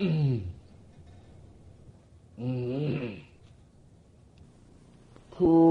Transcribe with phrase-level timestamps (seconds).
[0.00, 0.42] 음.
[2.38, 3.22] 음.
[5.30, 5.69] 푸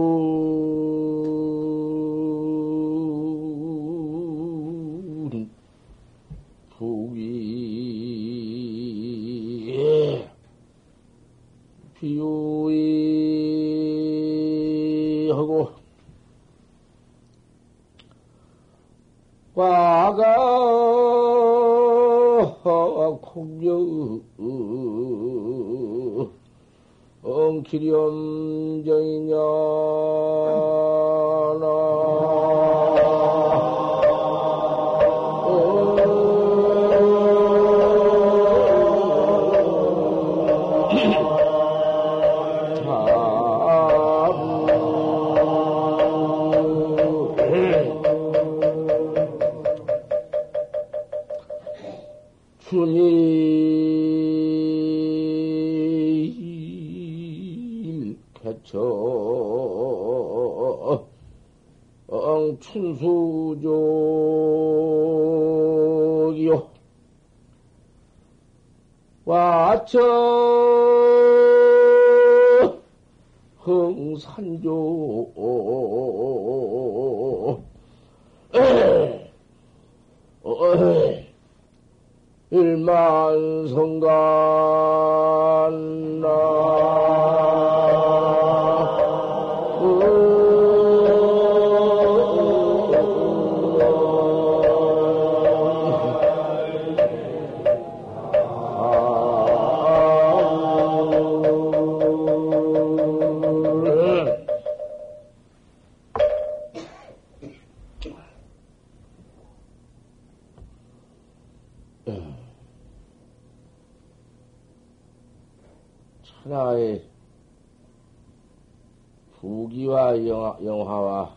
[119.40, 121.36] 부기와 영화, 영화 와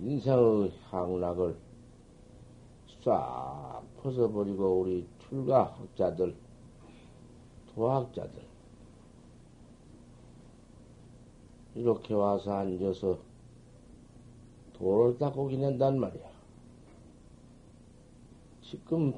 [0.00, 1.56] 인생의 향락을
[3.04, 6.36] 싹 벗어버리고 우리 출가학자들,
[7.74, 8.42] 도학자들
[11.74, 13.18] 이렇게 와서 앉아서
[14.74, 16.30] 도를 닦고 지낸단 말이야.
[18.62, 19.12] 지금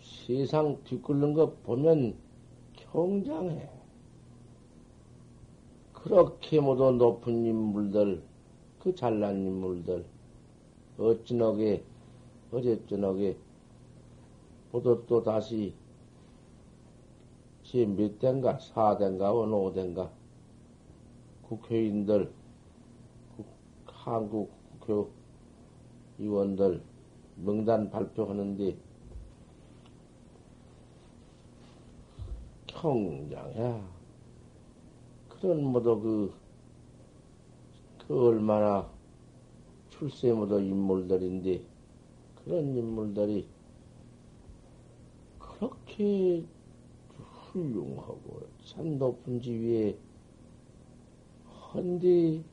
[0.00, 2.16] 세상 뒤끓는 거 보면
[2.74, 3.77] 경장해.
[6.02, 8.22] 그렇게 모두 높은 인물들,
[8.78, 10.04] 그 잘난 인물들,
[10.96, 11.82] 어찌너게,
[12.52, 13.36] 어제저녁에,
[14.70, 15.74] 모두 또 다시,
[17.64, 20.10] 지금 몇 대인가, 사 대인가, 어느 오 대인가,
[21.48, 22.32] 국회의원들,
[23.86, 24.52] 한국
[26.16, 26.80] 국회의원들
[27.36, 28.76] 명단 발표하는데,
[32.68, 33.97] 청장야.
[35.40, 36.34] 그런 모두 그,
[38.06, 38.88] 그 얼마나
[39.90, 41.62] 출세 모두 인물들인데,
[42.44, 43.46] 그런 인물들이
[45.38, 46.44] 그렇게
[47.52, 49.96] 훌륭하고 참 높은 지위에
[51.72, 52.44] 헌디,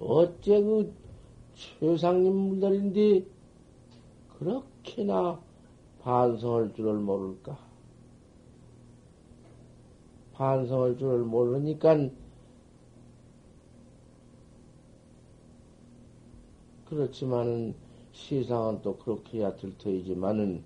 [0.00, 0.92] 어째 그
[1.54, 3.24] 최상 인물들인데,
[4.38, 5.40] 그렇게나
[6.00, 7.67] 반성할 줄을 모를까?
[10.38, 12.08] 반성할 줄을 모르니까
[16.86, 17.74] 그렇지만은
[18.12, 20.62] 세상은 또 그렇게야 들터이지만은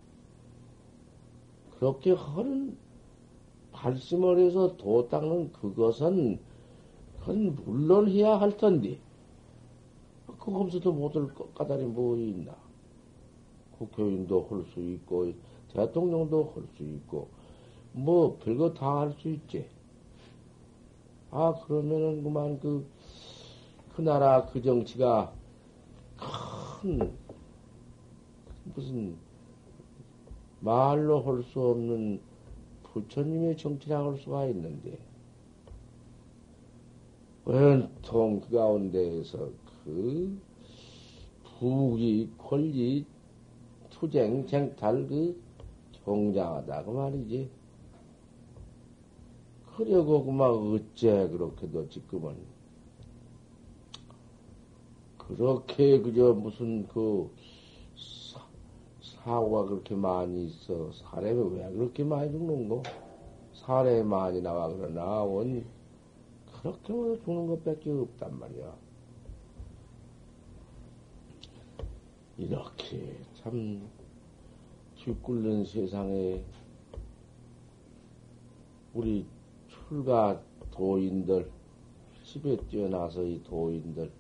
[1.79, 2.77] 그렇게 허른
[3.73, 6.39] 발심을 해서 도 닦는 그것은
[7.21, 8.99] 그건 물론 해야 할 텐데
[10.27, 12.55] 그거면서도 못할 까다리 뭐 있나?
[13.79, 15.33] 국회의원도 할 수 있고,
[15.73, 17.29] 대통령도 할 수 있고,
[17.93, 19.67] 뭐, 별거 다 할 수 있지.
[21.31, 22.87] 아, 그러면은 그만 그,
[23.95, 25.33] 그 나라 그 정치가
[26.17, 27.17] 큰,
[28.75, 29.17] 무슨,
[30.61, 32.21] 말로 할 수 없는
[32.93, 34.99] 부처님의 정치라고 할 수가 있는데,
[37.45, 39.51] 원통 그 가운데에서
[39.85, 40.41] 그,
[41.59, 43.07] 부기, 권리,
[43.91, 45.41] 투쟁, 쟁탈, 그,
[46.05, 47.51] 경장하다, 그 말이지.
[49.85, 52.37] 그려고 그만 어째 그렇게도 지금은.
[55.19, 57.29] 그렇게 그저 무슨 그,
[57.97, 58.41] 사,
[59.03, 60.93] 사고가 그렇게 많이 있어.
[60.93, 62.83] 사례가 왜 그렇게 많이 죽는 거?
[63.55, 65.65] 사례 많이 나와 그러나, 원,
[66.61, 68.77] 그렇게 뭐 죽는 것밖에 없단 말이야.
[72.39, 73.89] 이렇게 참
[74.97, 76.45] 뒤꿀는 세상에
[78.95, 79.27] 우리
[79.93, 80.41] 출가
[80.71, 81.51] 도인들,
[82.25, 84.11] 집에 뛰어나서 이 도인들,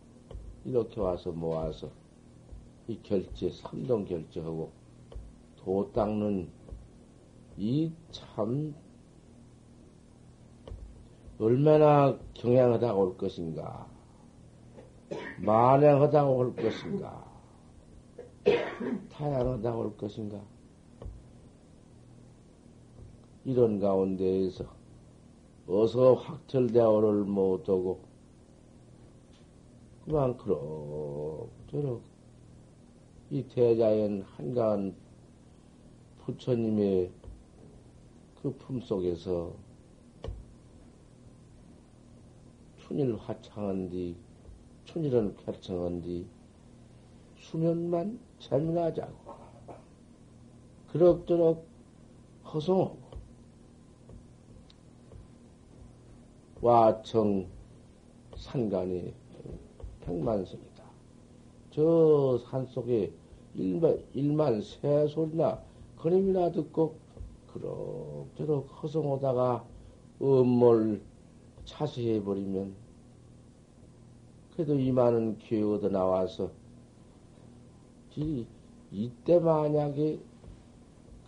[0.67, 1.91] 이렇게 와서 모아서
[2.89, 4.71] 이 결제, 삼동 결제하고
[5.57, 6.51] 도 닦는
[7.57, 8.75] 이 참
[11.39, 13.87] 얼마나 경향하다고 올 것인가,
[15.39, 17.25] 만행하다고 올 것인가,
[19.11, 20.39] 타양하다고 올 것인가,
[23.47, 24.82] 이런 가운데에서
[25.67, 28.01] 어서 확철대오를 못하고
[30.05, 32.03] 그만 그럭저럭
[33.31, 34.95] 이 대자연 한가한
[36.19, 37.11] 부처님의
[38.43, 39.55] 그 품속에서
[42.79, 44.17] 춘일 화창한 뒤,
[44.85, 46.27] 춘일은 쾌청한 뒤,
[47.39, 49.33] 수면만 재미나자고.
[50.89, 51.65] 그럭저럭
[52.45, 53.02] 허송하고,
[56.63, 57.49] 와청
[58.37, 59.13] 산간이
[60.03, 60.85] 백만성이다.
[61.73, 63.13] 저 산속에
[63.57, 65.61] 일만, 일만 새 소리나
[65.99, 66.95] 그림이나 듣고
[67.53, 69.65] 그럭저럭 허송하다가
[70.23, 71.03] 음몰
[71.65, 72.75] 차시해버리면
[74.55, 76.53] 그래도 이만한 기회 얻어 나와서
[78.15, 78.47] 이,
[78.93, 80.21] 이때 만약에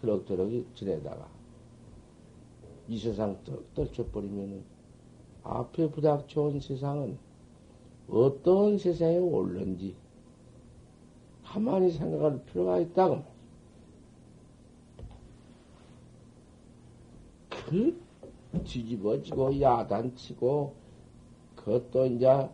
[0.00, 1.28] 그럭저럭 지내다가
[2.86, 4.73] 이 세상 떡 떨쳐버리면은
[5.44, 7.18] 앞에 부닥 좋은 세상은
[8.08, 9.94] 어떤 세상에 올는지
[11.44, 13.22] 가만히 생각할 필요가 있다고
[17.50, 18.00] 그
[18.64, 20.74] 뒤집어지고 야단치고
[21.56, 22.48] 그것도 이제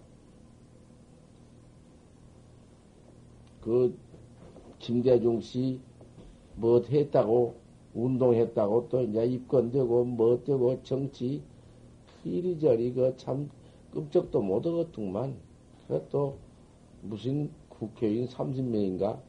[3.60, 3.98] 그
[4.78, 5.80] 김대중 씨
[6.60, 7.54] 뭐 했다고
[7.94, 11.42] 운동했다고 또 이제 입건되고 뭐 되고 정치
[12.24, 13.50] 이리저리 그 참
[13.92, 15.36] 끔찍도 못 얻었더만
[15.88, 16.38] 그것도
[17.02, 19.20] 무슨 국회의원 30명인가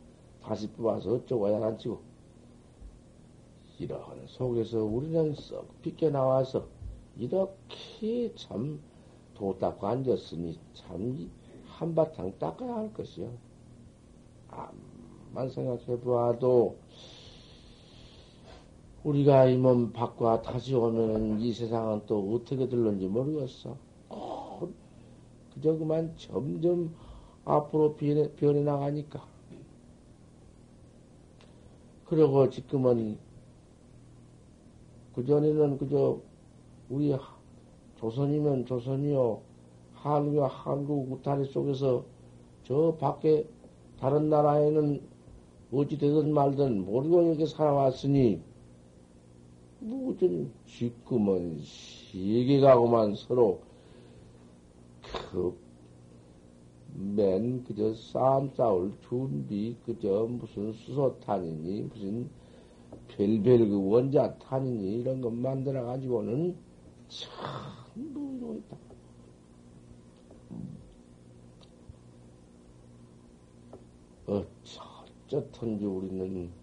[0.41, 2.01] 다시 뽑아서 어쩌고 야단치고
[3.79, 6.67] 이런 속에서 우리는 썩 비껴나와서
[7.17, 8.79] 이렇게 참
[9.41, 11.31] 도 닦고 앉았으니 참
[11.65, 13.31] 한바탕 닦아야 할 것이요.
[14.49, 16.77] 암만 생각해 보아도
[19.03, 23.75] 우리가 이 몸 밖과 다시 오면은 이 세상은 또 어떻게 될는지 모르겠어.
[24.09, 24.69] 어,
[25.53, 26.93] 그저 그만 점점
[27.43, 29.25] 앞으로 변해, 변해 나가니까.
[32.05, 33.17] 그러고 지금은
[35.15, 36.19] 그전에는 그저
[36.89, 37.15] 우리
[37.95, 39.41] 조선이면 조선이요,
[39.95, 42.03] 한국이면 한국 우타리 속에서
[42.65, 43.47] 저 밖에
[43.99, 45.01] 다른 나라에는
[45.73, 48.41] 어찌 되든 말든 모르고 이렇게 살아왔으니
[49.83, 53.61] 무슨 지금은 시계가고만 서로
[56.93, 62.29] 그맨 그저 싸움 싸울 준비 그저 무슨 수소탄이니 무슨
[63.07, 66.55] 별별 그 원자탄이니 이런 것 만들어 가지고는
[67.07, 67.33] 참
[67.95, 68.77] 무용이다.
[75.27, 76.60] 어쩌든지 우리는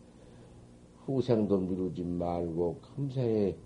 [1.14, 3.56] 후생도 미루지 말고 금생에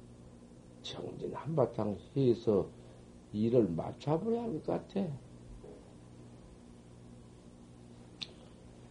[0.82, 2.68] 정진 한바탕 해서
[3.32, 5.06] 일을 맞춰버려야 할 것 같아.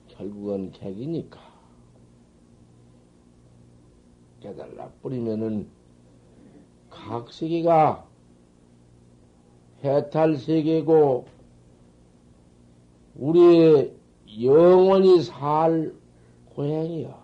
[0.08, 1.39] 결국은 객이니까.
[4.41, 5.70] 깨달라 뿌리면은
[6.89, 8.05] 각 세계가
[9.84, 11.25] 해탈 세계고
[13.15, 13.96] 우리의
[14.41, 15.93] 영원히 살
[16.53, 17.21] 고향이야.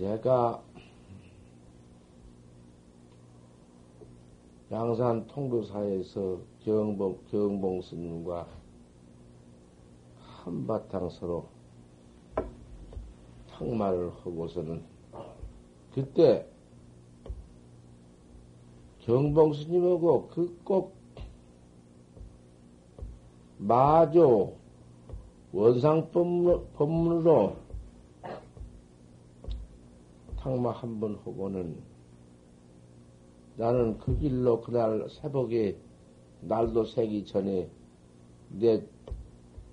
[0.00, 0.62] 내가
[4.72, 8.46] 양산 통도사에서 경봉, 경봉 스님과
[10.44, 11.48] 한바탕 서로
[13.50, 14.82] 탁말을 하고서는
[15.92, 16.46] 그때
[19.00, 21.00] 경봉 스님하고 그 꼭
[23.58, 24.54] 마조
[25.52, 27.56] 원상 법문으로
[30.40, 31.76] 탁마 한 번 하고는
[33.56, 35.76] 나는 그 길로 그날 새벽에
[36.40, 37.68] 날도 새기 전에
[38.48, 38.82] 내,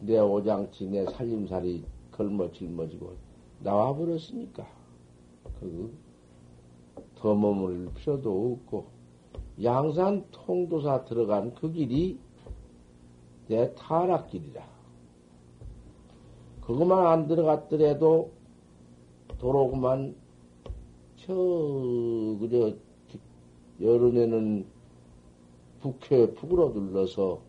[0.01, 3.15] 내 오장치, 내 살림살이 걸머 짊어지고
[3.61, 4.67] 나와버렸으니까.
[5.59, 5.97] 그,
[7.15, 8.87] 더 머물 필요도 없고,
[9.63, 12.19] 양산 통도사 들어간 그 길이
[13.47, 14.67] 내 타락길이라.
[16.61, 18.31] 그것만 안 들어갔더라도
[19.39, 20.26] 도로구만
[21.27, 21.33] 저
[22.39, 22.73] 그저
[23.81, 24.65] 여름에는
[25.81, 27.41] 북해 북으로 둘러서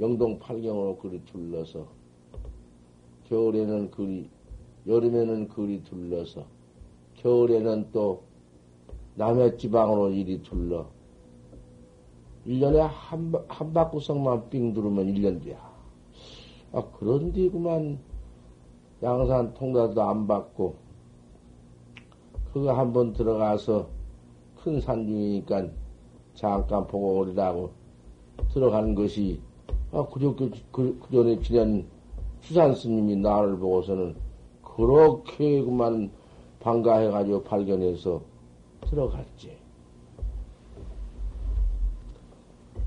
[0.00, 1.86] 영동 팔경으로 그리 둘러서
[3.28, 4.28] 겨울에는 그리
[4.88, 6.44] 여름에는 그리 둘러서
[7.14, 8.24] 겨울에는 또
[9.14, 10.88] 남해 지방으로 이리 둘러
[12.44, 15.58] 1년에 한, 한 바구석만 삥 두르면 1년 돼야.
[16.72, 18.00] 아, 그런 데구만
[19.02, 20.89] 양산 통과도 안 받고,
[22.52, 23.88] 그거 한번 들어가서
[24.62, 25.68] 큰 산 중이니까
[26.34, 27.70] 잠깐 보고 오리라고
[28.52, 29.40] 들어가는 것이,
[29.92, 31.86] 아, 그저께, 그, 그 전에 지낸
[32.40, 34.16] 수산 스님이 나를 보고서는
[34.62, 36.10] 그렇게 그만
[36.60, 38.20] 반가해가지고 발견해서
[38.82, 39.56] 들어갔지.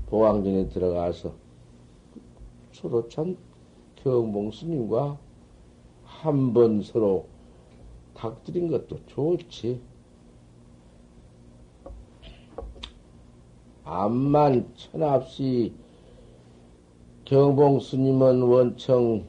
[0.06, 1.32] 보왕전에 들어가서
[2.72, 3.36] 서로 참
[3.96, 5.18] 경봉 스님과
[6.04, 7.26] 한 번 서로
[8.14, 9.80] 닥들인 것도 좋지.
[13.84, 15.74] 암만 천합시
[17.24, 19.26] 경봉 스님은 원청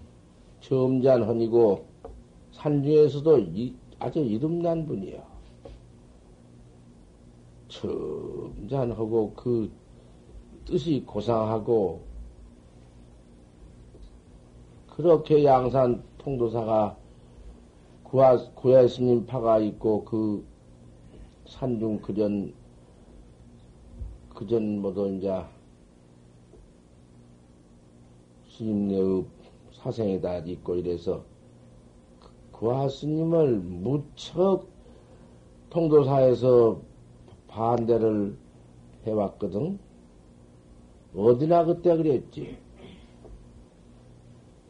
[0.61, 1.85] 점잔헌이고
[2.51, 3.39] 산중에서도
[3.99, 5.23] 아주 이름난 분이야.
[7.67, 9.71] 점잔하고 그
[10.65, 12.01] 뜻이 고상하고
[14.89, 16.97] 그렇게 양산 통도사가
[18.15, 20.45] 구하, 구야 스님 파가 있고 그
[21.47, 22.53] 산중 그전
[24.33, 25.43] 그전 모두 이제
[28.51, 29.25] 스님네의
[29.73, 31.25] 사생에다 있고 이래서
[32.53, 34.69] 구하 스님을 무척
[35.69, 36.79] 통도사에서
[37.49, 38.37] 반대를
[39.07, 39.77] 해왔거든.
[41.13, 42.57] 어디나 그때 그랬지.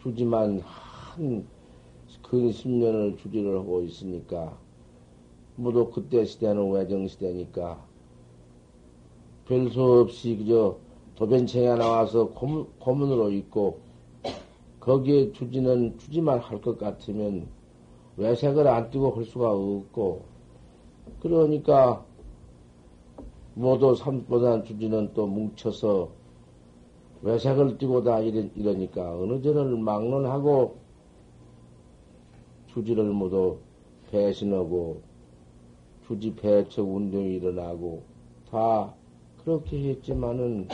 [0.02, 1.46] 주지만 한
[2.42, 4.58] 근 10년을 주지를 하고 있으니까,
[5.56, 7.86] 모두 그때 시대는 외정시대니까,
[9.46, 10.78] 별수 없이 그저
[11.16, 13.80] 도변청에 나와서 고문, 고문으로 있고,
[14.80, 17.48] 거기에 주지는 주지만 할 것 같으면
[18.18, 20.26] 외색을 안 띄고 할 수가 없고,
[21.22, 22.06] 그러니까
[23.54, 26.10] 모두 삼보다 주지는 또 뭉쳐서
[27.22, 30.85] 외색을 띠고 다 이러, 이러니까 어느 전을 막론하고
[32.76, 33.60] 주지를 모두
[34.12, 35.02] 배신하고
[36.06, 38.04] 주지 배척 운동이 일어나고
[38.52, 38.94] 다
[39.42, 40.68] 그렇게 했지만은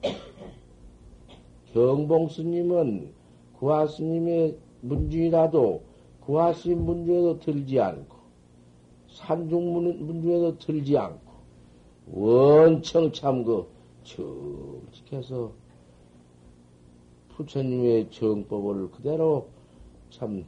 [1.74, 3.12] 경봉 스님은
[3.58, 5.82] 구하 스님의 문중이라도
[6.20, 8.16] 구하 스님 문중에도 들지 않고
[9.10, 9.72] 산중
[10.06, 11.32] 문중에도 들지 않고
[12.12, 13.66] 원청 참그
[14.04, 15.52] 정직해서
[17.36, 19.48] 부처님의 정법을 그대로
[20.14, 20.44] 참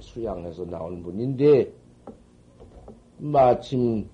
[0.00, 1.72] 수양해서 나온 분인데,
[3.16, 4.06] 마침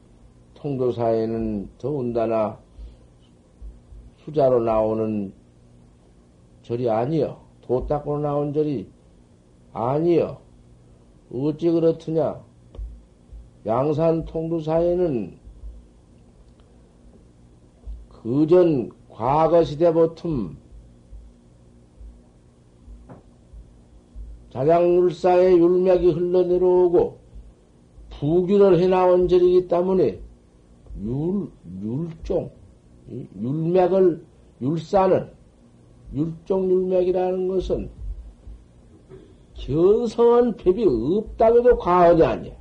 [0.54, 2.58] 통도사에는 더군다나
[4.18, 5.32] 수자로 나오는
[6.62, 7.42] 절이 아니여.
[7.60, 8.88] 도 닦고 나온 절이
[9.72, 10.40] 아니여.
[11.32, 12.40] 어찌 그렇느냐?
[13.66, 15.38] 양산 통도사에는
[18.10, 20.28] 그전 과거 시대부터
[24.54, 27.18] 자량율사의 율맥이 흘러내려오고
[28.11, 30.20] 부귀를 해나온 절이기 때문에
[31.02, 31.50] 율,
[31.82, 32.52] 율종,
[33.37, 34.25] 율맥을,
[34.62, 35.30] 율사는
[36.14, 37.90] 율종 율맥이라는 것은
[39.54, 42.54] 견성한 법이 없다고 해도 과언이 아니야.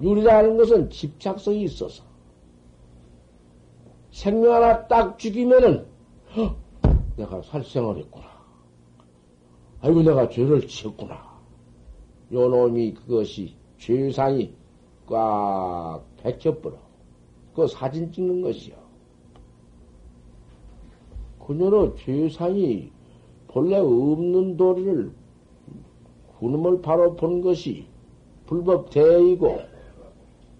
[0.00, 2.04] 율이라는 것은 집착성이 있어서
[4.12, 5.86] 생명 하나 딱 죽이면은,
[6.36, 6.54] 허,
[7.16, 8.31] 내가 살생을 했구나.
[9.82, 11.32] 아이고, 내가 죄를 지었구나.
[12.32, 14.54] 요 놈이 그것이 죄상이
[15.06, 16.76] 꽉 백혀버려.
[17.54, 18.74] 그 사진 찍는 것이요.
[21.46, 22.90] 그녀로 죄상이
[23.48, 25.12] 본래 없는 도리를
[26.38, 27.86] 구름을 바로 본 것이
[28.46, 29.60] 불법 대이고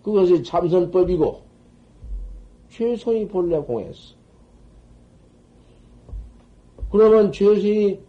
[0.02, 1.42] 그것이 참선법이고
[2.68, 4.14] 최선이 본래 공했어.
[6.90, 8.00] 그러면 최선이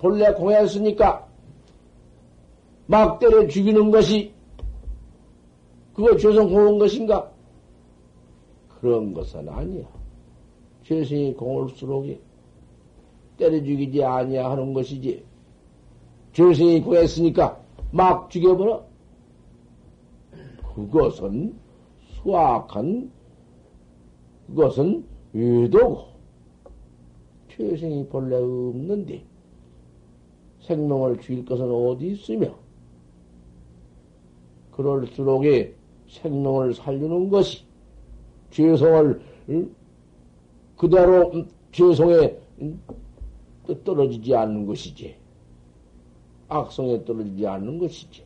[0.00, 1.28] 본래 공했으니까
[2.86, 4.32] 막 때려 죽이는 것이
[5.92, 7.30] 그거 죄선 공한 것인가?
[8.80, 9.86] 그런 것은 아니야.
[10.84, 12.18] 죄선이 공을수록이
[13.36, 15.22] 때려 죽이지 아니야 하는 것이지.
[16.32, 17.60] 죄선이 공했으니까
[17.92, 18.82] 막 죽여버려.
[20.74, 21.54] 그것은
[22.22, 23.10] 수악한
[24.46, 25.04] 그것은
[25.34, 26.06] 외도고
[27.50, 29.29] 최생이 본래 없는데
[30.70, 32.54] 생명을 죽일 것은 어디 있으며
[34.70, 35.74] 그럴수록에
[36.08, 37.64] 생명을 살리는 것이
[38.50, 39.20] 죄성을
[40.76, 42.36] 그대로 죄성에
[43.84, 45.16] 떨어지지 않는 것이지.
[46.48, 48.24] 악성에 떨어지지 않는 것이지.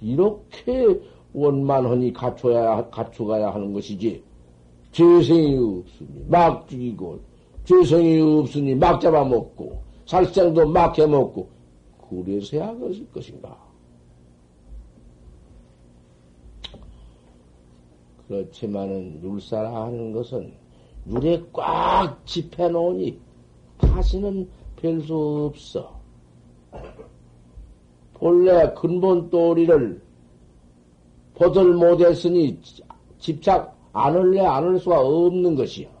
[0.00, 1.00] 이렇게
[1.32, 4.22] 원만하니 갖춰야 갖춰가야 하는 것이지.
[4.92, 7.20] 죄성이 없으니 막 죽이고
[7.66, 11.48] 죄성이 없으니 막 잡아먹고 살생도 막 해먹고
[12.08, 13.58] 그래서야 그것일 것인가?
[18.28, 20.52] 그렇지만은 율사라 하는 것은
[21.08, 23.18] 율에 꽉 집해놓으니
[23.78, 25.14] 다시는 별 수
[25.50, 25.96] 없어.
[28.14, 30.00] 본래 근본 도리를
[31.34, 32.58] 보들 못했으니
[33.18, 35.95] 집착 안을래 안을 수가 없는 것이요.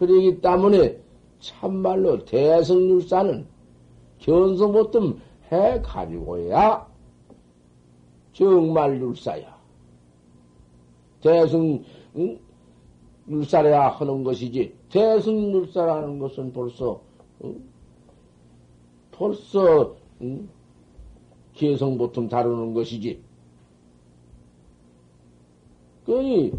[0.00, 0.98] 그러기 때문에
[1.40, 3.46] 참말로 대성율사는
[4.18, 5.20] 견성 못좀
[5.52, 6.88] 해 가지고야
[8.32, 9.60] 정말 율사야.
[11.20, 11.84] 대승
[12.16, 12.38] 응?
[13.28, 17.02] 율사래야 하는 것이지 대승 율사라는 것은 벌써
[17.44, 17.62] 응?
[19.12, 20.48] 벌써 응?
[21.52, 23.22] 개성 보통 다루는 것이지.
[26.06, 26.52] 그니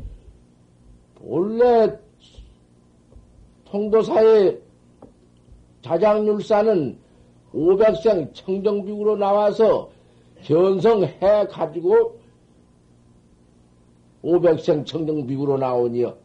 [1.23, 1.99] 원래
[3.71, 4.59] 통도사의
[5.81, 6.97] 자장률사는
[7.53, 9.89] 500생 청정비구로 나와서
[10.43, 12.19] 견성해 가지고
[14.23, 16.15] 500생 청정비구로 나오니요.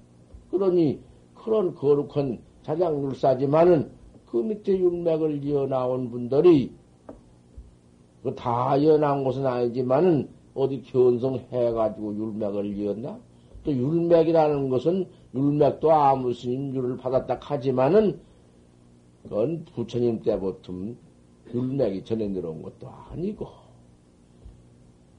[0.50, 0.98] 그러니
[1.34, 3.90] 그런 거룩한 자장률사지만은
[4.26, 6.72] 그 밑에 율맥을 이어 나온 분들이
[8.36, 13.18] 다 이어 나온 것은 아니지만은 어디 견성해 가지고 율맥을 이었나?
[13.62, 18.20] 또 율맥이라는 것은 율맥도 아무 스님 율을 받았다 하지만은
[19.22, 20.72] 그건 부처님 때부터
[21.52, 23.48] 율맥이 전해 들어온 것도 아니고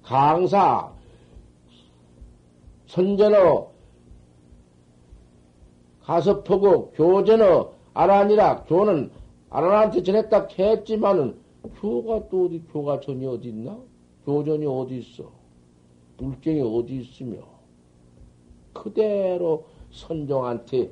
[0.02, 0.92] 강사
[2.88, 3.70] 선전어
[6.02, 9.12] 가서 보고 교전어 아라니라 교는
[9.50, 11.38] 아라한테 전했다 했지만은
[11.82, 13.78] 교가 또 어디 교가 전이 어디 있나?
[14.26, 15.30] 교전이 어디 있어?
[16.18, 17.40] 물경이 어디 있으며
[18.74, 19.66] 그대로
[19.98, 20.92] 선종한테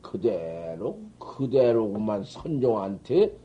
[0.00, 3.36] 그대로 그대로만 선종한테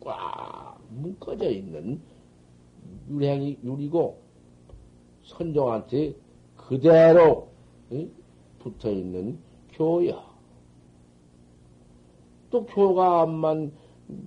[0.00, 2.00] 꽉 묶어져 있는
[3.08, 4.18] 유행이 유리고
[5.24, 6.14] 선종한테
[6.56, 7.48] 그대로
[7.92, 8.10] 응?
[8.58, 9.38] 붙어 있는
[9.72, 10.22] 교야.
[12.50, 13.72] 또 교가만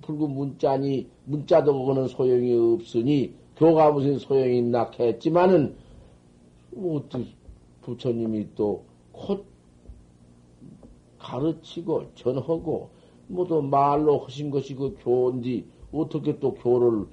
[0.00, 5.76] 불구 문자니 문자도 그거는 소용이 없으니 교가 무슨 소용이 있나 했지만은
[6.70, 7.08] 뭐
[7.82, 9.51] 부처님이 또곧
[11.22, 12.90] 가르치고 전하고
[13.28, 17.06] 모두 말로 하신 것이 그 교인데 어떻게 또 교를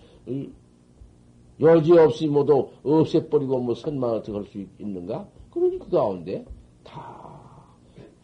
[1.62, 5.28] 여지없이 모두 없애버리고 뭐 선만 어떻게 할 수 있는가?
[5.52, 6.46] 그러니 그 가운데
[6.84, 7.40] 다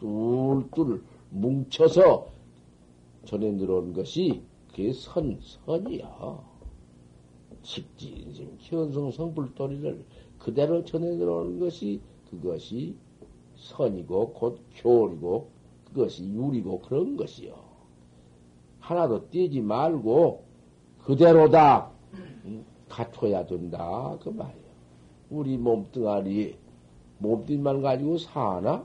[0.00, 2.26] 뚫뚫 뭉쳐서
[3.24, 6.56] 전해 들어온 것이 그게 선, 선이야.
[7.62, 10.04] 직진심, 현성 성불도리를
[10.38, 12.94] 그대로 전해 들어오는 것이 그것이
[13.56, 15.48] 선이고 곧 교리고
[15.96, 17.54] 그것이 유리고 그런 것이요.
[18.80, 20.44] 하나도 떼지 말고
[21.04, 21.90] 그대로다
[22.90, 24.66] 갖춰야 된다 그 말이요.
[25.30, 26.58] 우리 몸뚱아리
[27.18, 28.84] 몸뚱이만 가지고 사나?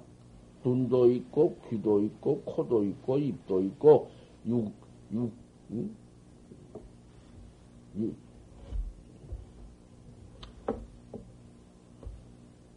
[0.63, 4.09] 눈도 있고 귀도 있고 코도 있고 입도 있고
[4.45, 4.71] 육,
[5.11, 5.33] 육,
[5.71, 5.95] 응?
[7.97, 8.15] 육,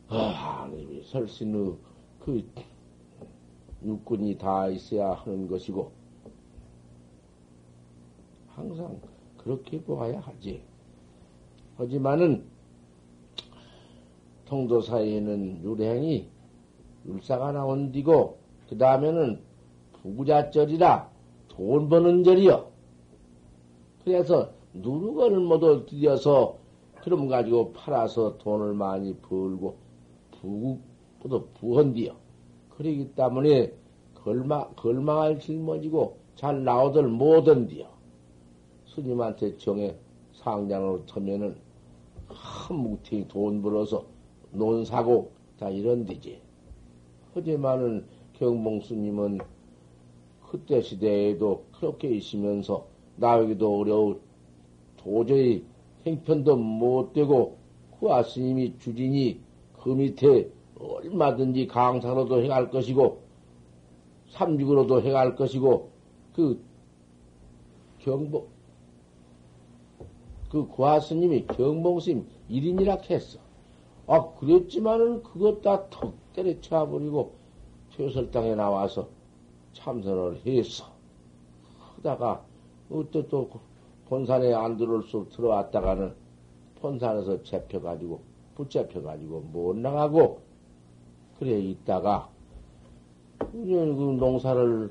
[0.08, 0.68] 아,
[1.04, 1.76] 설신의
[2.18, 2.42] 그
[3.84, 5.92] 육군이 다 있어야 하는 것이고,
[8.48, 9.00] 항상
[9.36, 10.62] 그렇게 보아야 하지.
[11.76, 12.44] 하지만은,
[14.46, 16.28] 통도사에는 유행이
[17.06, 19.40] 율사가 나온 뒤고, 그 다음에는
[20.02, 21.10] 부구자절이라
[21.48, 22.70] 돈 버는 절이요.
[24.04, 26.58] 그래서 누르건을 모두 들여서
[27.02, 29.76] 그럼 가지고 팔아서 돈을 많이 벌고
[30.40, 32.23] 부구보다 부헌디요.
[32.76, 33.72] 그러기 때문에
[34.14, 37.86] 걸망, 걸망할 짊어지고 잘 나오들 못한디요.
[38.86, 39.96] 스님한테 정해
[40.32, 41.56] 상장으로 터면은
[42.28, 44.06] 한 뭉탱이 돈 벌어서
[44.50, 46.40] 논 사고 다 이런 데지.
[47.34, 49.38] 하지만은 경봉 스님은
[50.50, 54.18] 그때 시대에도 그렇게 있으면서 나오기도 어려우
[54.96, 55.64] 도저히
[56.06, 57.56] 행편도 못 되고
[57.98, 59.40] 그 아스님이 주진이
[59.82, 60.50] 그 밑에
[60.86, 63.22] 얼마든지 강사로도 해갈 것이고,
[64.30, 65.90] 삼육으로도 해갈 것이고,
[66.34, 66.62] 그
[68.00, 68.50] 경복,
[70.50, 73.38] 그 고아스님이 경봉스님 1인이라 했어.
[74.06, 77.32] 아, 그랬지만은 그것 다 턱 때려쳐버리고
[77.96, 79.08] 퇴설당에 나와서
[79.72, 80.84] 참선을 했어.
[81.96, 82.44] 하다가,
[82.88, 83.50] 또, 또,
[84.06, 86.14] 본산에 안 들어올 수 들어왔다가는
[86.80, 88.20] 본산에서 잡혀가지고,
[88.54, 90.43] 붙잡혀가지고 못 나가고,
[91.38, 92.28] 그래 있다가,
[93.38, 94.90] 그 농사를,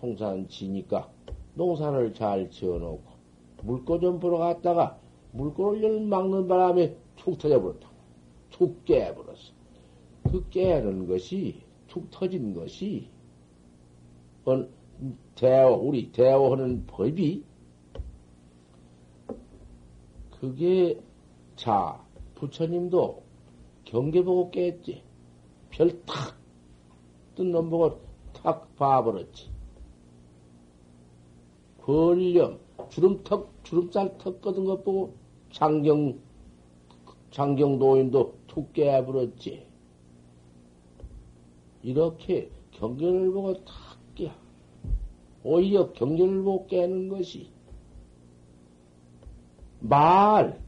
[0.00, 1.08] 통산 지니까,
[1.54, 3.02] 농사를 잘 지어놓고,
[3.62, 4.98] 물고 좀 보러 갔다가,
[5.32, 7.88] 물고를 막는 바람에 툭 터져버렸다.
[8.50, 9.54] 툭 깨버렸어.
[10.24, 13.08] 그 깨는 것이, 툭 터진 것이,
[15.34, 17.44] 대어, 우리 대어하는 법이,
[20.40, 21.00] 그게,
[21.54, 22.02] 자,
[22.34, 23.25] 부처님도
[23.86, 25.02] 경계 보고 깼지.
[25.70, 26.36] 별 탁,
[27.34, 28.00] 뜬 놈 보고
[28.32, 29.48] 탁 봐버렸지.
[31.82, 32.58] 권령,
[32.90, 35.14] 주름턱, 주름살 턱 거둔 것 보고
[35.52, 36.18] 장경,
[37.30, 39.66] 장경도인도 툭 깨버렸지.
[41.82, 44.32] 이렇게 경계를 보고 탁 깨.
[45.44, 47.50] 오히려 경계를 보고 깨는 것이
[49.78, 50.60] 말,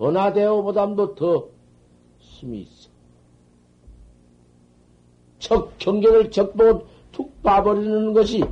[0.00, 1.57] 은하대오보담도 더
[2.38, 2.88] 힘이 있어.
[5.38, 8.44] 적, 경계를 적보고 툭 봐버리는 것이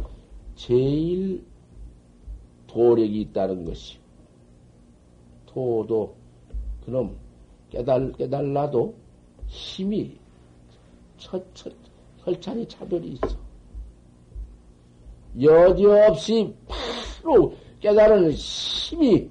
[0.56, 1.44] 제일
[2.66, 3.98] 도력이 있다는 것이.
[5.46, 6.14] 도도,
[6.84, 7.16] 그놈,
[7.70, 8.94] 깨달, 깨달라도
[9.46, 10.18] 힘이
[11.16, 11.72] 첫, 첫,
[12.18, 13.36] 혈찬이 차별이 있어.
[15.40, 16.54] 여지없이
[17.22, 19.30] 바로 깨달은 힘이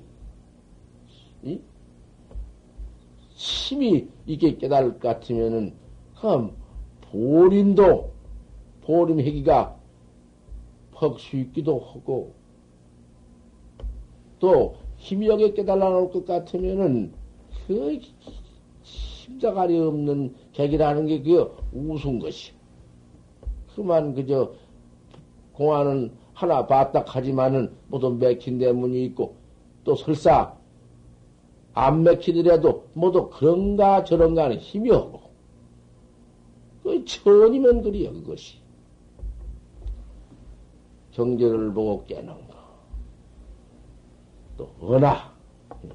[3.29, 5.73] 힘이 있게 깨달을 것 같으면은,
[6.19, 6.51] 그,
[7.11, 8.11] 보림도,
[8.81, 9.75] 보림 회기가
[10.91, 12.33] 퍽수 있기도 하고,
[14.39, 14.75] 또,
[15.27, 17.13] 여기 깨달아 놓을 것 같으면은,
[17.67, 17.99] 그,
[18.83, 22.53] 심자갈이 없는 객이라는 게 그 우스운 것이.
[23.75, 24.53] 그만 그저,
[25.53, 29.35] 공안은 하나 봤다 하지만은 모두 맥힌 대문이 있고,
[29.83, 30.54] 또 설사
[31.75, 35.21] 안 맥히더라도 모두 그런가 저런가 하는 힘이 없고.
[36.83, 38.57] 그 천이면 그리요 그것이.
[41.11, 42.55] 경제를 보고 깨는 거.
[44.57, 45.33] 또 은하.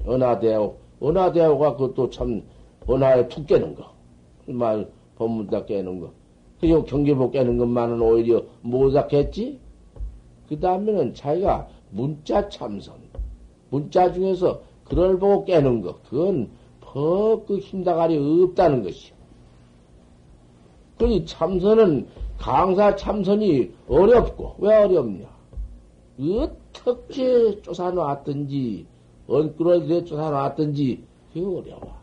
[0.07, 2.43] 은하대오 은하대오가 그것도 참
[2.89, 3.91] 은하에 툭 깨는 거
[4.47, 6.11] 말 법문 다 깨는 거.
[6.59, 9.59] 그리고 경제 보고 깨는 것만은 오히려 못하겠지?
[10.47, 12.95] 그 다음에는 자기가 문자 참선.
[13.69, 16.49] 문자 중에서 그걸 보고 깨는 것, 그건
[16.81, 19.15] 퍽그 힘다갈이 없다는 것이요.
[20.97, 25.29] 그니 참선은 강사 참선이 어렵고, 왜 어렵냐?
[26.19, 28.85] 어떻게 쫓아놨든지,
[29.29, 31.95] 언끌어들여 쫓아놨든지, 그게 어려워.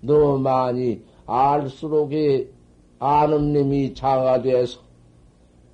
[0.00, 2.50] 너무 많이 알수록에
[2.98, 4.80] 아는 놈이 장화돼서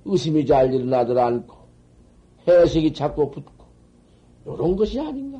[0.05, 1.55] 의심이 잘 일어나들 않고,
[2.47, 3.65] 해석이 자꾸 붙고,
[4.45, 5.39] 이런 것이 아닌가?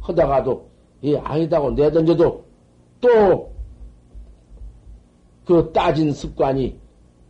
[0.00, 0.68] 하다가도,
[1.02, 2.44] 이 아니다고 내던져도
[3.00, 3.50] 또
[5.50, 6.78] 그 따진 습관이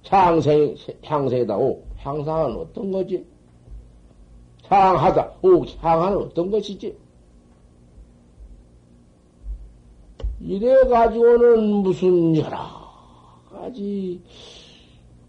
[0.06, 1.56] 향생, 향생이다.
[1.56, 3.24] 오, 향상은 어떤 거지?
[4.64, 5.36] 향하다.
[5.40, 6.94] 오, 향하는 어떤 것이지?
[10.40, 12.58] 이래 가지고는 무슨 여러
[13.50, 14.20] 가지,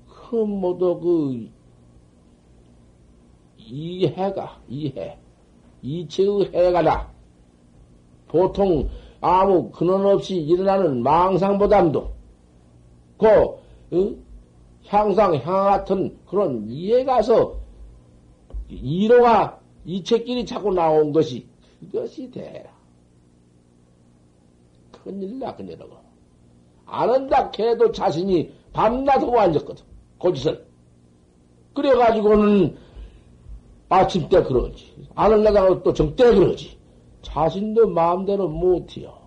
[0.10, 1.50] 그, 모두 그,
[3.58, 5.18] 이해가, 이해.
[5.82, 7.11] 이체의 해가다.
[8.32, 8.89] 보통
[9.20, 12.12] 아무 근원 없이 일어나는 망상보담도
[13.17, 14.15] 그 어?
[14.88, 17.58] 향상 향 같은 그런 이해 가서
[18.70, 21.46] 이로가 이체끼리 자꾸 나온 것이
[21.80, 22.70] 그것이 대라.
[24.91, 25.98] 큰일나 큰일이라고.
[26.86, 29.84] 안 한다 해도 자신이 밤낮 하고 앉았거든.
[30.17, 30.65] 고짓을.
[31.74, 32.78] 그래가지고는
[33.89, 34.94] 아침 때 그러지.
[35.15, 36.81] 안 하려다가 또정 때 그러지.
[37.22, 39.18] 자신도 마음대로 못해요.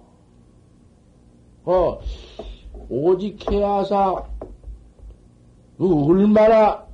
[1.64, 1.98] 어,
[2.88, 4.22] 오직 해야사,
[5.78, 6.86] 얼마나,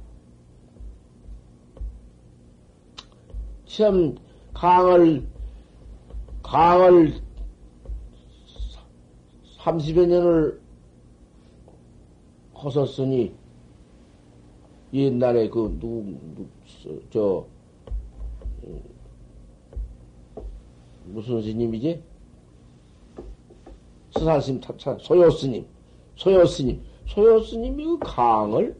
[3.66, 4.16] 참,
[4.54, 5.26] 강을,
[6.42, 7.20] 강을
[9.58, 10.60] 30여 년을
[12.54, 13.34] 허섰으니,
[14.92, 16.46] 옛날에 그, 누, 누
[17.10, 17.46] 저,
[21.12, 22.02] 무슨 스님이지?
[24.12, 25.66] 서산스님 탑차 소요스님,
[26.16, 28.76] 소요스님, 소요스님이 그 강을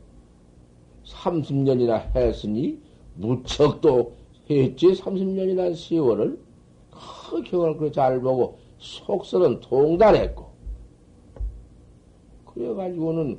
[1.05, 2.79] 30년이나 했으니
[3.15, 4.17] 무척 또
[4.49, 6.39] 했지 30년이나 세월을
[6.91, 10.51] 그 경을 그렇게 잘 보고 속설은 통달했고
[12.47, 13.39] 그래가지고는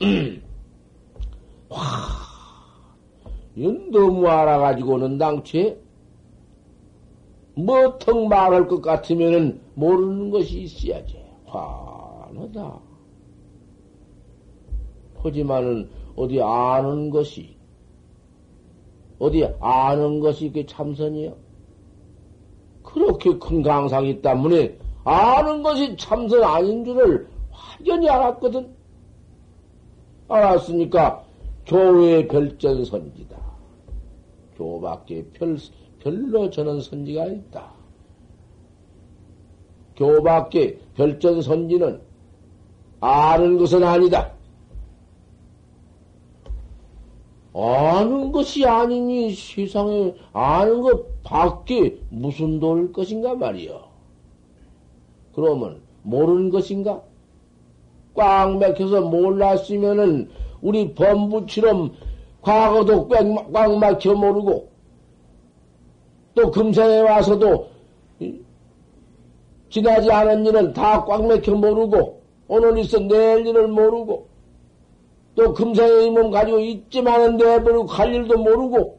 [1.68, 1.80] 와
[3.90, 5.83] 너무 알아가지고는 당최
[7.56, 11.22] 뭐턱 말할 것 같으면은 모르는 것이 있어야지.
[11.46, 12.80] 환하다.
[15.22, 17.56] 하지만은 어디 아는 것이,
[19.18, 21.34] 어디 아는 것이 그 참선이요?
[22.82, 28.74] 그렇게 큰 강상이 때문에 아는 것이 참선 아닌 줄을 완전히 알았거든.
[30.28, 31.24] 알았으니까
[31.66, 33.36] 교회의 별전선지다.
[34.56, 35.56] 교밖에 별,
[36.04, 37.72] 별로 저는 선지가 있다.
[39.96, 42.00] 교밖에 별전 선지는
[43.00, 44.32] 아는 것은 아니다.
[47.54, 53.84] 아는 것이 아니니 세상에 아는 것 밖에 무슨 도를 것인가 말이요.
[55.34, 57.02] 그러면 모르는 것인가?
[58.14, 60.28] 꽉 막혀서 몰랐으면은
[60.60, 61.94] 우리 범부처럼
[62.42, 64.73] 과거도 꽉 막혀 모르고
[66.34, 67.68] 또 금생에 와서도
[69.70, 74.28] 지나지 않은 일은 다꽉 막혀 모르고 오늘 있어 내일 일을 모르고
[75.34, 78.98] 또 금생의 몸 가지고 있지만은 내버리고 갈 일도 모르고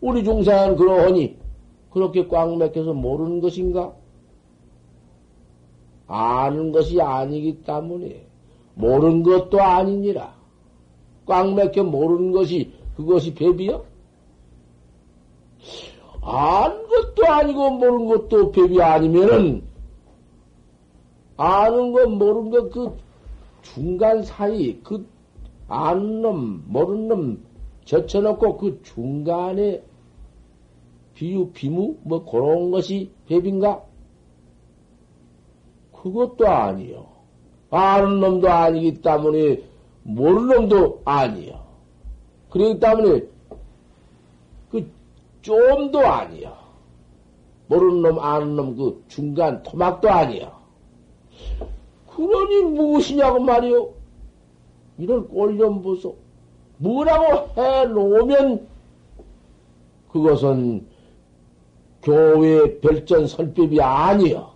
[0.00, 1.36] 우리 중생은 그러하니
[1.90, 3.92] 그렇게 꽉 막혀서 모르는 것인가?
[6.08, 8.26] 아는 것이 아니기 때문에
[8.74, 10.34] 모르는 것도 아니니라.
[11.26, 13.84] 꽉 막혀 모르는 것이 그것이 배비요?
[16.22, 19.62] 아는 것도 아니고 모르는 것도 배비 아니면은
[21.36, 22.96] 아는 것 모르는 것 그
[23.62, 25.06] 중간 사이 그
[25.68, 27.44] 아는 놈 모르는 놈
[27.84, 29.82] 젖혀놓고 그 중간에
[31.14, 33.82] 비유 비무 뭐 그런 것이 배비인가?
[35.92, 37.06] 그것도 아니요.
[37.70, 39.62] 아는 놈도 아니기 때문에
[40.02, 41.60] 모르는 놈도 아니요.
[42.50, 43.22] 그렇기 때문에
[45.42, 46.56] 좀도 아니야.
[47.66, 50.60] 모르는 놈, 아는 놈, 그 중간 토막도 아니야.
[52.08, 53.90] 그러니 무엇이냐고 말이요?
[54.98, 56.16] 이런 꼴좀 보소.
[56.78, 58.66] 뭐라고 해 놓으면
[60.10, 60.86] 그것은
[62.02, 64.50] 교회 별전 설법이 아니야.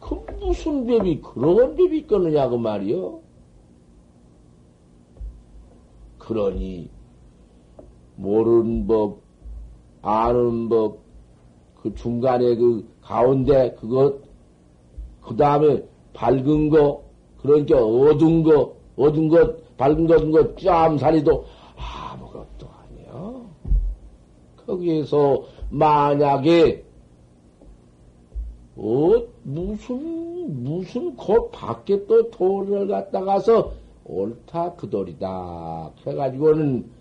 [0.00, 3.20] 그 무슨 법이 그런 법이 있겠느냐고 말이요?
[6.18, 6.95] 그러니
[8.16, 9.20] 모르는 법,
[10.02, 10.98] 아는 법,
[11.82, 14.20] 그 중간에 그 가운데 그것,
[15.22, 17.02] 그 다음에 밝은 거,
[17.40, 21.44] 그러니까 어두운 거, 어두운 것, 밝은 것, 어두운 것, 짬살이도
[21.76, 23.42] 아무것도 아니야.
[24.66, 26.84] 거기에서 만약에,
[28.76, 33.72] 어, 무슨, 무슨 곧 밖에 또 돌을 갖다가서
[34.04, 35.92] 옳다 그 돌이다.
[36.06, 36.95] 해가지고는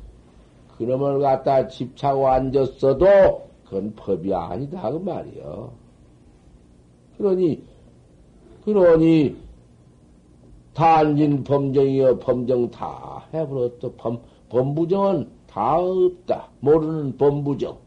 [0.78, 5.72] 그놈을 갖다 집차고 앉았어도 그건 법이 아니다 그 말이요.
[7.18, 7.64] 그러니
[8.64, 9.36] 그러니
[10.74, 13.90] 단진 범정이여 범정 다 해버렸다.
[13.98, 16.50] 범 범부정은 다 없다.
[16.60, 17.78] 모르는 범부정.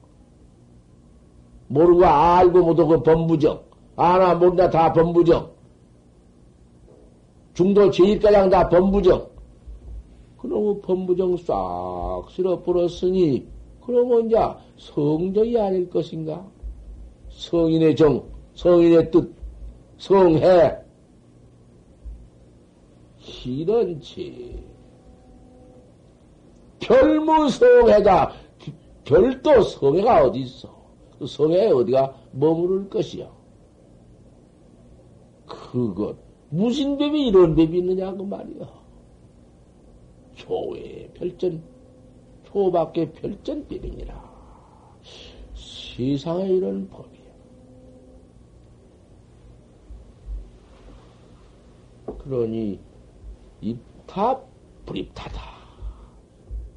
[1.68, 3.60] 모르고 알고 못하고 그 범부정.
[3.96, 5.50] 아나 모른다 다 범부정.
[7.52, 9.26] 중도 제일가장 다 범부정.
[10.38, 13.46] 그놈의 범부정 싹 쓸어 버렸으니,
[13.84, 14.36] 그러면 이제
[14.76, 16.46] 성정이 아닐 것인가?
[17.30, 18.24] 성인의 정,
[18.54, 19.32] 성인의 뜻,
[19.98, 20.76] 성해.
[23.44, 24.62] 이런지.
[26.80, 28.32] 별무성해가,
[29.04, 30.68] 별도 성해가 어디 있어?
[31.18, 33.28] 그 성해 어디가 머무를 것이야?
[35.46, 36.16] 그것,
[36.50, 38.87] 무슨 법이 이런 법이 있느냐, 그 말이야.
[40.38, 41.62] 교회 별전,
[42.46, 44.28] 교밖에 별전법이니라.
[45.54, 47.18] 세상에 이런 법이야.
[52.18, 52.78] 그러니
[53.60, 54.40] 입타
[54.86, 55.58] 불입타다.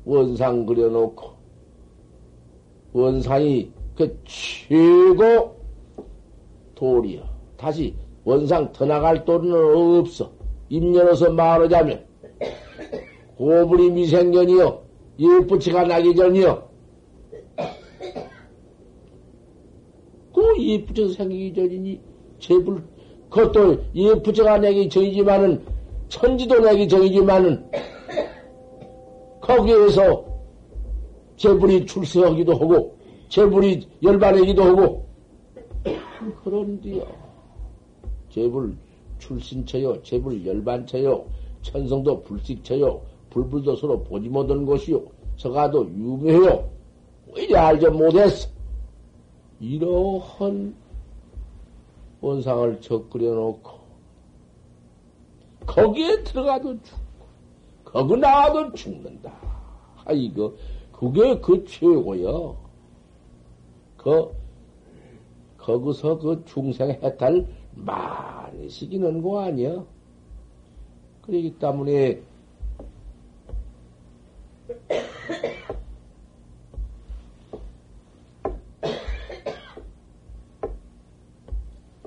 [0.04, 1.32] 원상 그려놓고
[2.94, 5.56] 원상이 그 최고
[6.76, 7.24] 돌이여.
[7.56, 10.32] 다시 원상 더 나갈 돌은 없어.
[10.70, 12.11] 입년어서 말하자면
[13.38, 14.82] 고불이 미생견이요.
[15.20, 16.70] 예쁘치가 나기 전이요.
[20.34, 22.00] 그 예쁘쳐서 생기기 전이니
[22.40, 22.84] 제불,
[23.30, 25.64] 그것도 예부처가 내기 정이지만은,
[26.10, 27.70] 천지도 내기 정이지만은,
[29.42, 30.26] 거기에서
[31.38, 32.98] 제불이 출세하기도 하고,
[33.30, 35.06] 제불이 열반하기도 하고,
[36.44, 37.06] 그런데요.
[38.30, 38.76] 제불
[39.20, 41.26] 출신처요, 제불 열반처요,
[41.62, 45.02] 천성도 불식처요, 불불도 서로 보지 못한 것이요,
[45.38, 46.70] 서가도 유명해요.
[47.36, 48.50] 왜 알지 못했어?
[49.60, 50.76] 이러한
[52.20, 53.72] 원상을 적그려 놓고,
[55.66, 57.02] 거기에 들어가도 죽고,
[57.86, 59.32] 거기 나와도 죽는다.
[60.04, 60.54] 아, 이거,
[60.92, 62.58] 그게 그 최고요.
[63.98, 64.32] 그,
[65.58, 69.84] 거기서 그 중생 해탈 많이 시키는 거 아니야?
[71.22, 72.22] 그러기 때문에,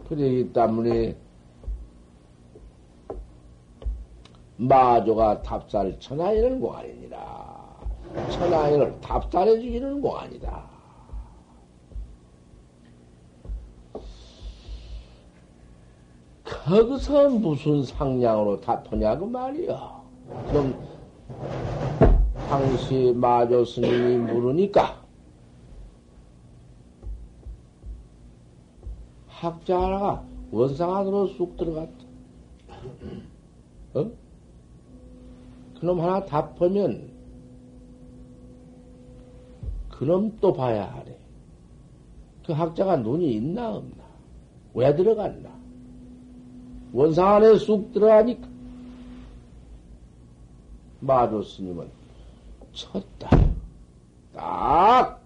[0.09, 1.17] 그러기 때문에,
[4.57, 7.55] 마조가 탑살 천하인을 고아니니라.
[8.31, 10.75] 천하인을 탑살해 주기는 고아니다.
[16.45, 20.03] 거기서 무슨 상냥으로 답하냐고 말이야.
[20.49, 20.81] 그럼
[22.55, 25.05] 당시 마조 스님이 물으니까
[29.27, 32.05] 학자 하나가 원상 안으로 쑥 들어갔다.
[33.95, 34.11] 어?
[35.81, 37.11] 그놈 하나 답하면
[39.91, 41.19] 그놈 또 봐야 하네.
[42.47, 44.05] 그 학자가 눈이 있나 없나?
[44.75, 45.51] 왜 들어갔나?
[46.93, 48.47] 원상 안에 쑥 들어가니까
[51.01, 52.04] 마조 스님은
[52.75, 53.31] 쳤다.
[54.33, 55.23] 딱!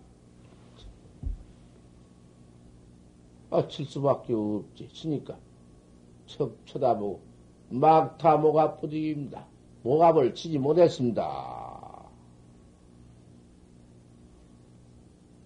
[3.50, 4.88] 아, 칠 수밖에 없지.
[4.90, 5.38] 치니까.
[6.26, 7.22] 척 쳐다보고,
[7.70, 9.46] 막타목 아프디입니다.
[9.82, 12.06] 목압을 치지 못했습니다.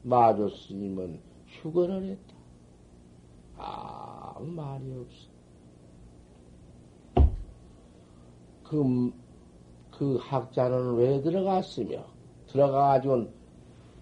[0.02, 2.34] 마조 스님은 휴거를 했다.
[3.56, 5.30] 아, 말이 없어.
[8.64, 9.12] 그,
[10.02, 12.04] 그 학자는 왜 들어갔으며,
[12.48, 13.28] 들어가가지고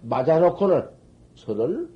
[0.01, 0.89] 맞아놓고는
[1.35, 1.93] 저를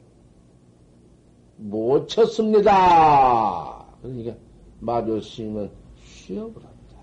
[1.57, 3.83] 못 쳤습니다.
[4.03, 4.35] 그러니까
[4.79, 6.99] 마조 스님은 쉬어버렸다.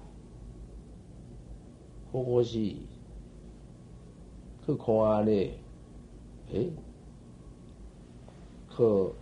[2.13, 2.87] 그것이
[4.65, 5.59] 그 공안에
[6.55, 6.73] 에?
[8.77, 9.13] 그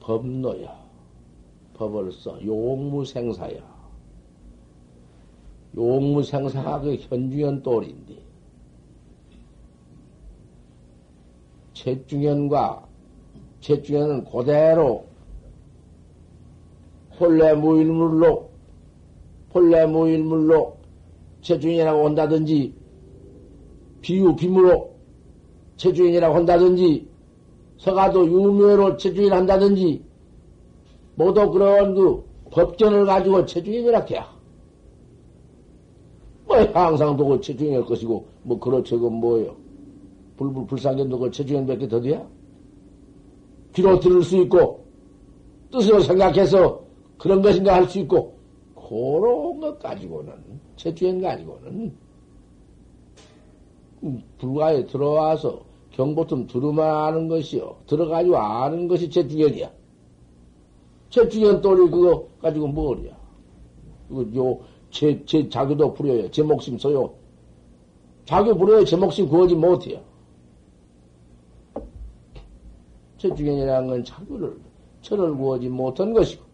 [0.00, 0.78] 법노야.
[1.72, 2.44] 법을 써.
[2.44, 3.67] 용무생사야.
[5.78, 8.16] 용무생사가 그 현중현 똘인데,
[11.72, 12.84] 채중현과
[13.60, 15.06] 채중현은 그대로
[17.16, 18.50] 본래 무일물로,
[19.50, 20.76] 본래 무일물로
[21.42, 22.74] 채중현이라고 한다든지,
[24.00, 24.94] 비유, 비무로
[25.76, 27.08] 채중현이라고 한다든지,
[27.78, 30.02] 서가도 유묘로 채중현 한다든지,
[31.14, 34.37] 모두 그런 그 법전을 가지고 채중현이라고 해야.
[36.48, 39.54] 뭐 항상 도그 체중할 것이고 뭐 그렇죠 그 뭐예요?
[40.38, 42.26] 불불 불상견도 그 체중현밖에 더 돼야?
[43.74, 44.84] 귀로 들을 수 있고
[45.70, 46.80] 뜻으로 생각해서
[47.18, 48.34] 그런 것인가 할 수 있고
[48.74, 50.32] 그런 것 가지고는
[50.76, 51.92] 체중현 가지고는
[54.38, 57.76] 불가에 들어와서 경보tum 들으만 아는 것이요.
[57.86, 59.70] 들어가지고 아는 것이 체중현이야.
[61.10, 63.10] 체중현 또리 그거 가지고 뭐냐
[64.10, 66.30] 이거 요 제, 제 자기도 부려요.
[66.30, 67.14] 제 목숨 써요.
[68.24, 68.84] 자기 부려요.
[68.84, 70.00] 제 목숨 구하지 못해요.
[73.18, 74.60] 제중현이라는 건 자기를,
[75.02, 76.44] 철을 구하지 못한 것이고,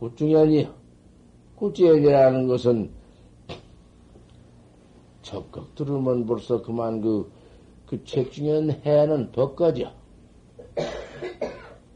[0.00, 0.74] 구중현이요.
[1.56, 2.90] 구중현이라는 것은
[5.22, 7.30] 적극 들으면 벌써 그만 그,
[7.86, 9.92] 그 책중현 해는 벗거져.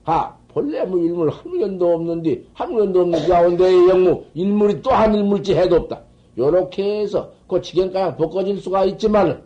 [0.03, 5.15] 하, 본래 뭐 일물 한 년도 없는데, 한 년도 없는 가운데의 영무, 일물이 또 한
[5.15, 6.03] 일물지 해도 없다.
[6.37, 9.43] 요렇게 해서, 그 지경가량 벗겨질 수가 있지만,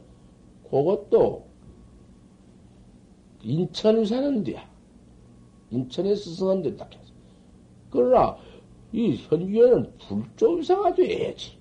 [0.71, 1.45] 그것도,
[3.43, 4.69] 인천에 사는 데야.
[5.71, 7.13] 인천에 스승한 데딱 해서.
[7.91, 8.37] 그러나,
[8.93, 11.57] 이 현주에는 불조이사가 돼야지.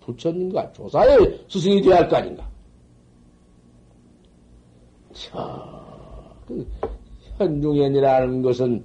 [0.00, 2.48] 부처님과 조사의 스승이 되어야 할 거 아닌가.
[5.12, 6.66] 자, 그,
[7.38, 8.84] 현중현이라는 것은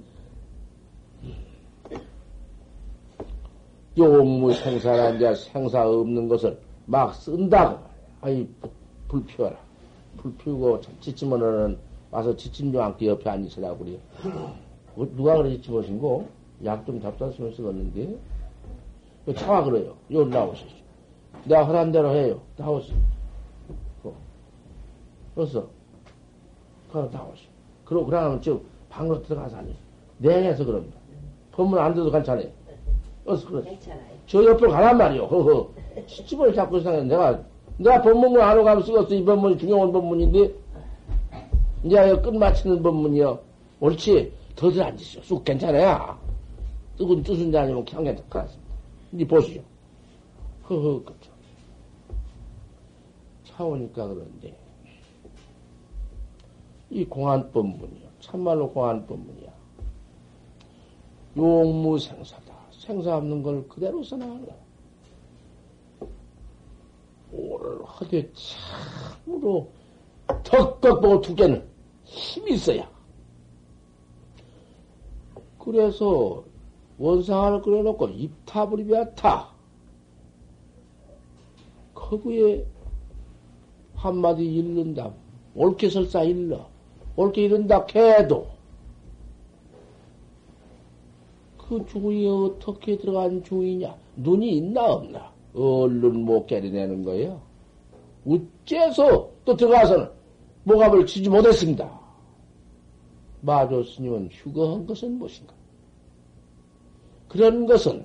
[3.98, 7.78] 용무 생사란 자 생사 없는 것을 막 쓴다고
[8.20, 8.48] 아이
[9.08, 9.56] 불 피워라
[10.16, 11.78] 불 피우고 지치면은
[12.10, 13.98] 와서 좀 않게 옆에 앉으시라고 그래요
[14.96, 16.28] 어, 누가 그러지 집어신고?
[16.64, 18.18] 약 좀 잡다 쓰면 쓰겠는데?
[19.36, 19.96] 차가 그래요.
[20.10, 20.74] 여기 나오시죠.
[21.44, 22.40] 내가 하란 대로 해요.
[22.56, 22.92] 나오시.
[25.34, 25.68] 그래서,
[26.90, 27.49] 그럼 나오시.
[27.90, 29.74] 그러고, 그러면 저 방으로 들어가서 하니.
[30.18, 30.96] 냉해서 그럽니다.
[31.50, 32.46] 법문 안 돼도 괜찮아요.
[33.26, 33.76] 어서 그래.
[34.26, 35.24] 저 옆으로 가란 말이요.
[35.24, 35.68] 허허.
[36.06, 37.04] 시집을 자꾸 생각해.
[37.04, 37.42] 내가,
[37.78, 39.12] 내가 법문을 안 하고 가면 쓰겠어.
[39.12, 40.54] 이 법문이 중요한 법문인데.
[41.82, 43.40] 이제 끝마치는 법문이요.
[43.80, 44.32] 옳지.
[44.54, 45.22] 더들 앉으시오.
[45.22, 46.16] 쑥 괜찮아요.
[46.96, 48.70] 뜨거운 뜻은 아니면 그냥 괜찮습니다.
[49.12, 49.62] 이제 보시죠.
[50.68, 51.30] 허허, 그죠.
[53.46, 54.56] 차오니까 그런데.
[56.90, 58.08] 이 공안법문이요.
[58.20, 59.50] 참말로 공안법문이야.
[61.36, 62.54] 용무생사다.
[62.72, 64.56] 생사 없는 걸 그대로 써나가는 거야.
[67.32, 68.30] 오를 하되
[69.24, 69.70] 참으로
[70.42, 71.64] 덕덕 보고 두께는
[72.04, 72.90] 힘이 있어야.
[75.58, 76.42] 그래서
[76.98, 79.50] 원상을 그려놓고 입탑을 비하타.
[81.94, 82.66] 거부에
[83.94, 85.12] 한마디 읽는다.
[85.54, 86.69] 옳게 설사 일러.
[87.20, 88.48] 옳게 이른다 해도
[91.58, 93.94] 그 주인이 어떻게 들어간 주인이냐?
[94.16, 95.30] 눈이 있나 없나?
[95.54, 97.40] 얼른 못 깨려내는 거예요.
[98.26, 100.08] 어째서 또 들어가서는
[100.64, 102.00] 목압을 치지 못했습니다.
[103.42, 105.54] 마조 스님은 휴거한 것은 무엇인가?
[107.28, 108.04] 그런 것은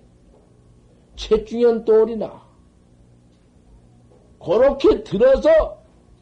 [1.15, 2.43] 채중현 또리나
[4.39, 5.79] 그렇게 들어서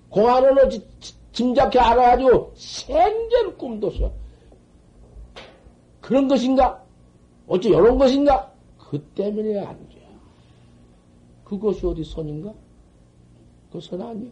[0.10, 0.70] 공안을
[1.34, 4.12] 짐작해 알아가지고 생전 꿈도 써.
[6.00, 6.82] 그런 것인가?
[7.48, 8.52] 어째 이런 것인가?
[8.78, 10.08] 그 때문에 안 돼.
[11.44, 12.54] 그것이 어디 선인가?
[13.72, 14.32] 그 선 아니야.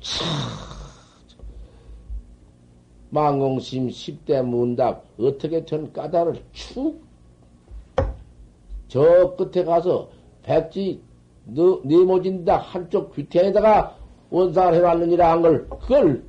[0.00, 0.26] 참.
[3.12, 6.44] 망공심 10대 문답 어떻게 된 까닭을
[8.88, 10.10] 축저 끝에 가서
[10.44, 11.02] 백지
[11.44, 13.96] 네모진다 한쪽 귀태에다가
[14.30, 16.24] 원상을 해왔느니라 한 걸 그걸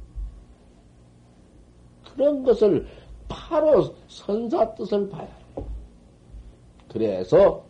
[2.14, 2.88] 그런 것을
[3.28, 5.64] 바로 선사 뜻을 봐야 해.
[6.90, 7.64] 그래서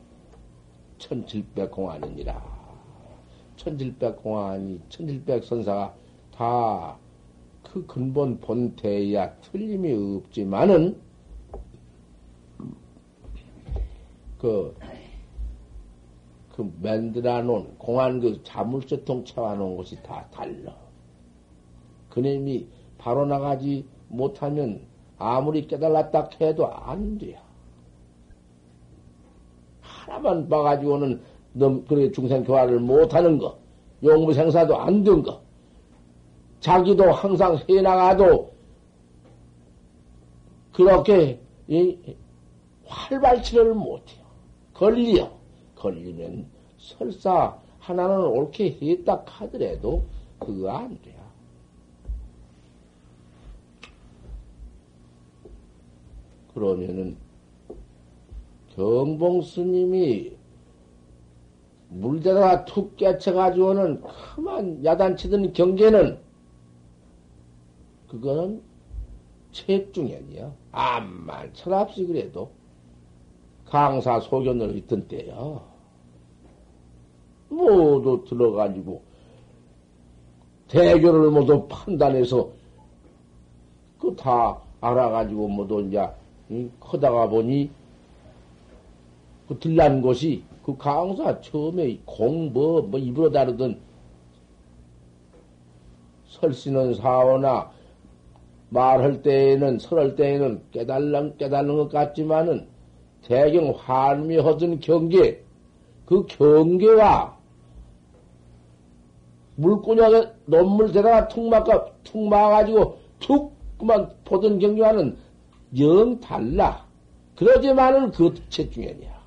[0.97, 2.51] 천칠백 공안이니라.
[3.57, 5.93] 천칠백 공안이 천칠백 선사가
[6.35, 6.97] 다
[7.71, 10.99] 그 근본 본태야 틀림이 없지만은
[14.37, 14.75] 그,
[16.55, 20.75] 그 만들어 놓은 공안 그 자물쇠통 채워 놓은 것이 다 달라.
[22.09, 24.81] 그놈이 바로 나가지 못하면
[25.17, 27.39] 아무리 깨달았다 해도 안 돼요.
[29.81, 31.21] 하나만 봐가지고는
[31.53, 33.57] 너, 그래 중생 교화를 못하는 거,
[34.03, 35.41] 용무생사도 안 된 거,
[36.59, 38.51] 자기도 항상 해나가도
[40.73, 41.39] 그렇게
[42.85, 44.23] 활발치를 못해요.
[44.73, 45.29] 걸려.
[45.81, 46.45] 걸리면
[46.77, 50.05] 설사 하나는 옳게 했다 하더라도
[50.39, 51.19] 그거 안 돼요.
[56.53, 57.17] 그러면은
[58.75, 60.37] 경봉 스님이
[61.89, 66.19] 물대다가 툭 깨쳐가지고는 그만 야단치던 경계는
[68.07, 68.61] 그거는
[69.51, 70.53] 책중현이요.
[70.71, 72.51] 암만 철합시 그래도
[73.65, 75.70] 강사 소견을 있던 때요.
[77.51, 79.01] 모두 들어가지고
[80.69, 82.49] 대교를 모두 판단해서
[83.99, 86.07] 그 다 알아가지고 모두 이제
[86.79, 87.69] 커다가 보니
[89.47, 93.79] 그 들난 곳이 그 강사 처음에 공부 뭐 입으로 다루던
[96.29, 97.69] 설씨는 사오나
[98.69, 102.67] 말할 때에는, 설할 때에는 깨달는, 깨달는 것 같지만은,
[103.21, 105.43] 대경 환미하던 경계,
[106.05, 107.37] 그 경계와
[109.61, 115.15] 물구녕에 논물 대다가 툭 막아, 툭 막아가지고 툭 그만 보던 경계와는
[115.79, 116.85] 영 달라.
[117.35, 119.21] 그러지만은 그 최중현이야.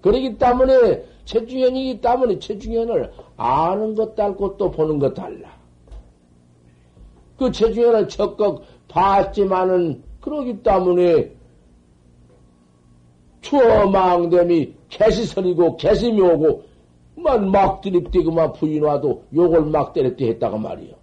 [0.00, 5.60] 그러기 때문에 최중현이기 때문에 최중현을 아는 것 달고 또 보는 것 달라.
[7.36, 11.32] 그 체중에는 적극 봤지만은 그러기 때문에
[13.40, 16.71] 추어망됨이 개시선이고 개심이 오고
[17.16, 20.94] 만막 들이대고만 부인 와도 욕을 막 때렸대 했다고 말이요.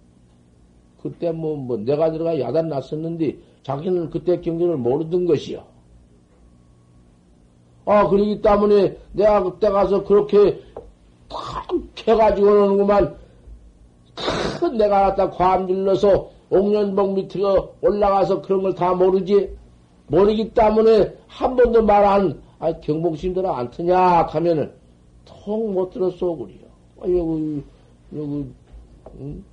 [1.02, 5.62] 그때 뭐, 뭐 내가 들어가 야단 났었는데 자기는 그때 경기를 모르던 것이요.
[7.86, 10.60] 아, 그러기 때문에 내가 그때 가서 그렇게
[11.28, 11.68] 탁
[12.06, 13.16] 해가지고 오는구만
[14.60, 19.56] 큰 내가 갖다 관 질러서 옥년봉 밑으로 올라가서 그런 걸 다 모르지?
[20.08, 24.72] 모르기 때문에 한 번도 말안 아, 경복심들아 안 트냐 하면은
[25.44, 26.66] 통 못 들었어 그래요.
[27.00, 27.62] 아, 여기
[28.14, 28.46] 여기
[29.20, 29.44] 응?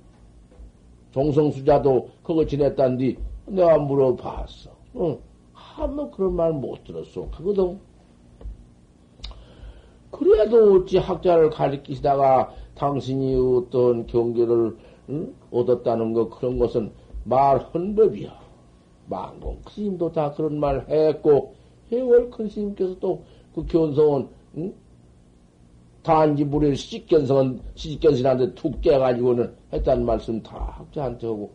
[1.12, 3.16] 종성수자도 그거 지냈단디
[3.46, 4.70] 내가 물어봤어.
[4.96, 5.18] 응.
[5.52, 7.28] 한번 그런 말 못 들었어.
[7.30, 7.78] 그거도
[10.10, 14.76] 그래도 어찌 학자를 가리키시다가 당신이 어떤 경계를
[15.10, 15.34] 응?
[15.50, 16.92] 얻었다는 거 그런 것은
[17.24, 18.38] 말헌 법이야.
[19.08, 21.54] 망공 스님도 다 그런 말 했고
[21.90, 23.22] 해월 큰 스님께서 또
[23.54, 24.74] 그 견성은 응?
[26.08, 31.52] 단지 물에 시집견성은 시집견신한테 툭 깨가지고는 했다는 말씀 다 학자한테 하고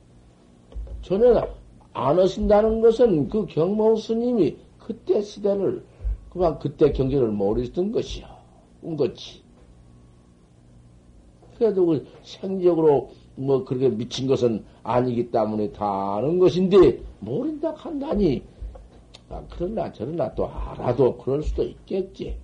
[1.02, 1.48] 전혀
[1.92, 5.84] 안 하신다는 것은 그 경모 스님이 그때 시대를
[6.30, 8.30] 그만 그때 경제를 모르셨던 것이야.
[8.84, 9.42] 온 거지.
[11.58, 18.44] 그래도 그 생적으로 뭐 그렇게 미친 것은 아니기 때문에 다 아는 것인데 모른다 한다니
[19.30, 22.38] 아, 그러나 저러나 또 알아도 그럴 수도 있겠지.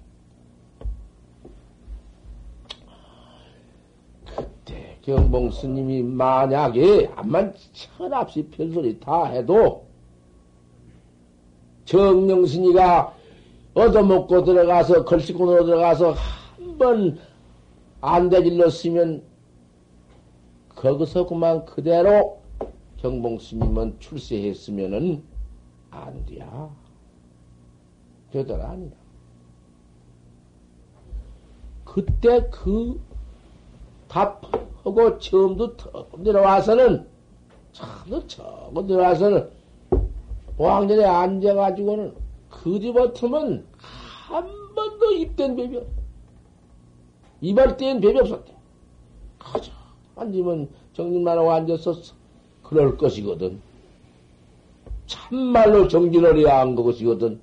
[4.35, 9.87] 그때 경봉 스님이 만약에 암만 천없이 별소리 다 해도
[11.85, 13.15] 정명스니가
[13.73, 17.19] 얻어먹고 들어가서 걸씨꾼으로 들어가서 한 번
[18.01, 19.21] 안 되질렀으면
[20.69, 22.39] 거기서 그만 그대로
[22.97, 25.21] 경봉 스님은 출세했으면은
[25.91, 26.69] 안 돼야.
[28.31, 28.95] 되더라, 아니라.
[31.83, 33.01] 그때 그
[34.09, 34.41] 답
[34.83, 35.75] 하고 처음도
[36.17, 37.07] 내려와서는,
[37.73, 39.49] 처음도 처음 내려와서는
[40.57, 42.13] 왕전에 앉아가지고는
[42.49, 45.87] 그 뒤부터는 한 번도 입된 뱀이 없
[47.41, 48.53] 이발 땐 뱀이 없었대.
[49.39, 49.71] 가자.
[50.15, 52.13] 앉으면 정진만 하고 앉았었어.
[52.63, 53.61] 그럴 것이거든.
[55.07, 57.39] 참말로 정진을 해야 한 것이거든.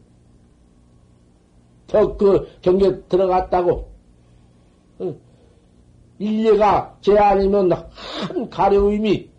[1.87, 3.96] 더 그 경계 들어갔다고.
[6.19, 9.31] 일례가 제 아니면 한 가려움이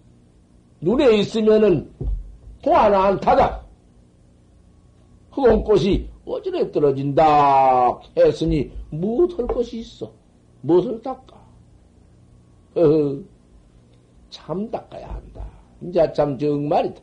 [0.82, 1.92] 눈에 있으면은
[2.64, 3.64] 공하나 안 타다.
[5.32, 10.12] 흑원 꽃이 어지에 떨어진다 했으니 무엇할 것이 있어?
[10.62, 11.38] 무엇을 닦아?
[12.76, 13.20] 허허,
[14.30, 15.46] 참 닦아야 한다.
[15.82, 17.02] 이제 참 정말이다.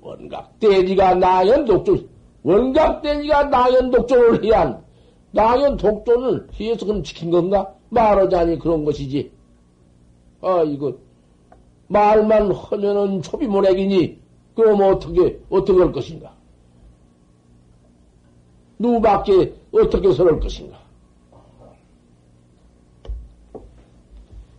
[0.00, 2.08] 원각대지가 나연 독존,
[2.42, 4.82] 원각대지가 나연 독존을 해한
[5.30, 7.72] 나연 독존을 해서 그럼 지킨 건가?
[7.92, 9.30] 말하자니 그런 것이지.
[10.40, 10.94] 아, 이거,
[11.88, 14.18] 말만 하면은 초비모래기니,
[14.56, 16.34] 그럼 어떻게, 어떻게 할 것인가?
[18.78, 20.80] 누구밖에 어떻게 서를 것인가?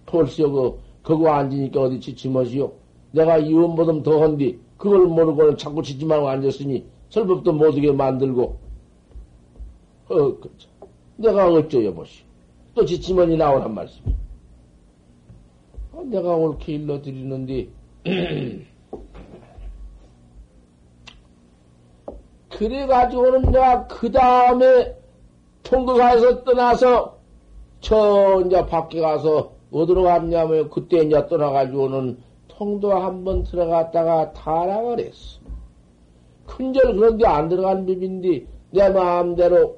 [0.05, 2.71] 벌써 그, 그거 앉으니까 어디 지치머시오?
[3.11, 8.57] 내가 이원보듬 더한디, 그걸 모르고 자꾸 지지 말고 앉았으니, 설법도 못하게 만들고,
[10.09, 10.69] 어, 그죠.
[11.17, 12.32] 내가 어쩌여 보시오.
[12.76, 14.15] 또 지치머니 나오란 말씀이.
[15.91, 17.67] 어, 내가 옳게 일러드리는데,
[22.49, 24.95] 그래가지고는 내가 그 다음에
[25.63, 27.17] 통도사에서 떠나서
[27.80, 32.17] 저 이제 밖에 가서 어디로 갔냐면 그때 이제 떠나가지고는
[32.47, 35.41] 통도 한 번 들어갔다가 타락을 했어.
[36.45, 39.78] 큰절 그런데 안 들어간 법인데 내 마음대로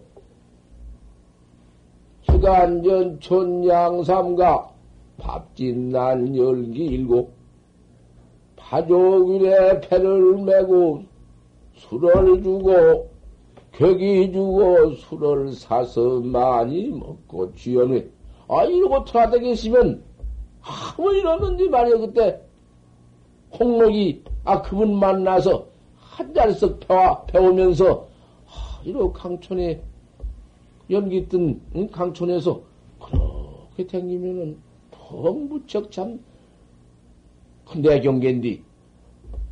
[2.25, 4.69] 시간전 천양삼가
[5.17, 7.33] 밥진난 열기 일곱.
[8.55, 11.03] 파족일에 배를 메고
[11.75, 13.09] 술을 주고
[13.73, 18.07] 격이 주고 술을 사서 많이 먹고 쥐어내.
[18.47, 20.03] 아 이러고 돌아다 계시면
[20.61, 22.41] 아무 일 없는데 말이야 그때.
[23.57, 28.07] 홍록이 아 그분 만나서 한 자리씩 배워, 배우면서
[28.47, 29.81] 아, 이러고 강촌에
[30.89, 31.89] 연기 뜬 응?
[31.89, 32.61] 강촌에서
[32.99, 34.57] 그렇게 댕기면은
[34.91, 38.61] 덩 무척 참내 경계인데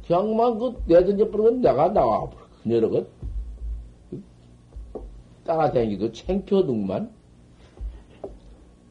[0.05, 3.07] 그냥만 그 내던져 버리면 내가 나와 버려 그녀를
[5.45, 7.11] 따라다니기도 챙겨둥만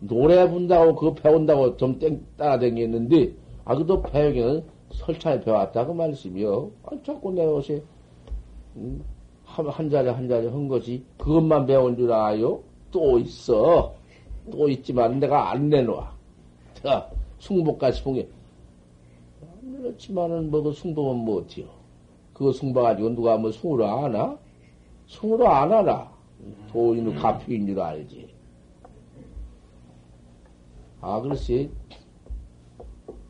[0.00, 3.34] 노래 분다고 그거 배운다고 좀 땡, 따라다녔는데
[3.64, 6.70] 아 그도 배우기는 설찬에 배웠다고 말씀이요.
[6.84, 7.82] 아, 자꾸 내가 옷에
[8.76, 9.04] 음,
[9.52, 12.62] 한, 한 자리 한 자리 한 것이 그것만 배운 줄 아요?
[12.90, 13.94] 또 있어.
[14.50, 16.10] 또 있지만 내가 안 내놓아.
[16.82, 18.26] 자, 숭복까지 봉해.
[19.76, 21.66] 그렇지만은 뭐 그 숭복은 뭐 어때요?
[22.32, 24.38] 그거 숭봐 가지고 누가 뭐 숭으로 하나?
[25.06, 26.10] 숭으로 안 하나?
[26.72, 28.28] 도인의 가피인 줄 알지.
[31.02, 31.68] 아, 글쎄,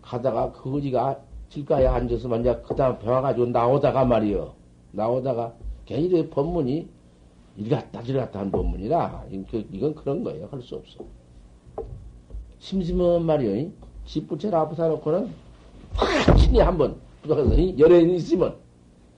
[0.03, 1.19] 가다가 거지가
[1.49, 4.55] 길가에 앉아서 만약 그 다음 배워가지고 나오다가 말이요.
[4.93, 5.55] 나오다가
[5.87, 6.89] 괜히 법문이
[7.57, 10.49] 일갔다 저갔다 한 법문이라 이건 그런 거예요.
[10.51, 11.05] 할 수 없어.
[12.59, 13.71] 심심한 말이요.
[14.05, 15.31] 집 부채를 앞에 놓고는
[15.95, 18.57] 확 친히 한번 부탁해서 열애인 있으면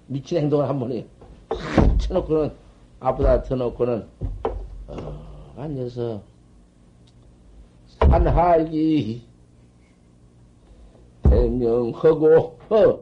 [0.06, 1.04] 미친 행동을 한 번 해요.
[1.50, 2.52] 확 쳐놓고는
[3.00, 4.06] 앞에다 터놓고는
[4.88, 6.22] 어, 앉아서
[7.86, 9.22] 산하기
[11.22, 13.00] 대명하고 어,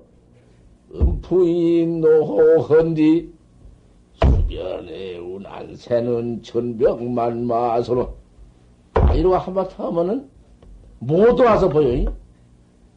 [0.94, 3.41] 음푸인 노호헌디 수
[4.52, 8.16] 변에 운한 새는 천병만 마소로
[8.94, 10.30] 아, 이러고 한바탕 하면은
[10.98, 12.14] 모두 와서 보여.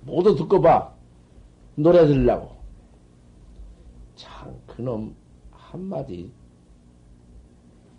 [0.01, 0.93] 모두 듣고 봐.
[1.75, 2.49] 노래 들으려고.
[4.15, 5.15] 참, 그놈
[5.51, 6.31] 한마디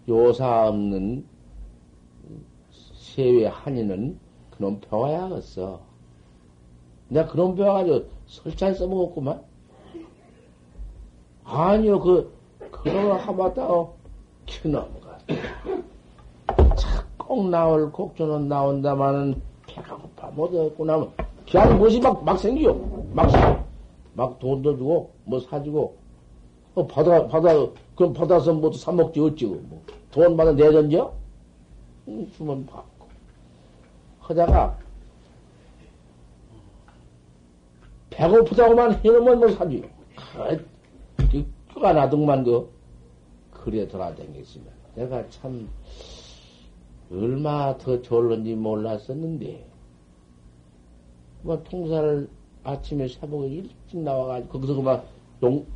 [0.08, 1.26] 요사 없는
[2.70, 4.18] 세외 한이는
[4.50, 5.80] 그놈 배워야겠어.
[7.08, 9.42] 내가 그놈 배워가지고 설찬 써먹었구만.
[11.44, 12.35] 아니요, 그,
[12.70, 13.88] 그놈을 한바탕,
[14.62, 15.18] 그놈가.
[17.16, 21.10] 꼭 나올 곡조는 나온다마는 배가 고파 못하겠고 나면
[21.50, 22.74] 그냥 무엇이 막, 막 생겨.
[23.12, 23.30] 막,
[24.14, 25.96] 막 돈도 주고, 뭐 사주고,
[26.74, 27.54] 어, 받아, 받아,
[27.94, 29.82] 그럼 받아서 뭐 사먹지 어찌고, 뭐.
[30.10, 31.12] 돈 받아 내던져?
[32.08, 33.06] 응, 주면 받고.
[34.20, 34.76] 하다가,
[38.10, 39.88] 배고프다고만 해놓으면 뭐 사지.
[40.16, 40.66] 그,
[41.76, 42.72] 뼈가 나둥만 그,
[43.50, 44.66] 그래 돌아다녔으면.
[44.94, 45.68] 내가 참,
[47.12, 49.68] 얼마 더 졸는지 몰랐었는데,
[51.42, 52.28] 뭐, 통사를
[52.64, 55.02] 아침에 새벽에 일찍 나와가지고, 거기서 그만
[55.42, 55.66] 용,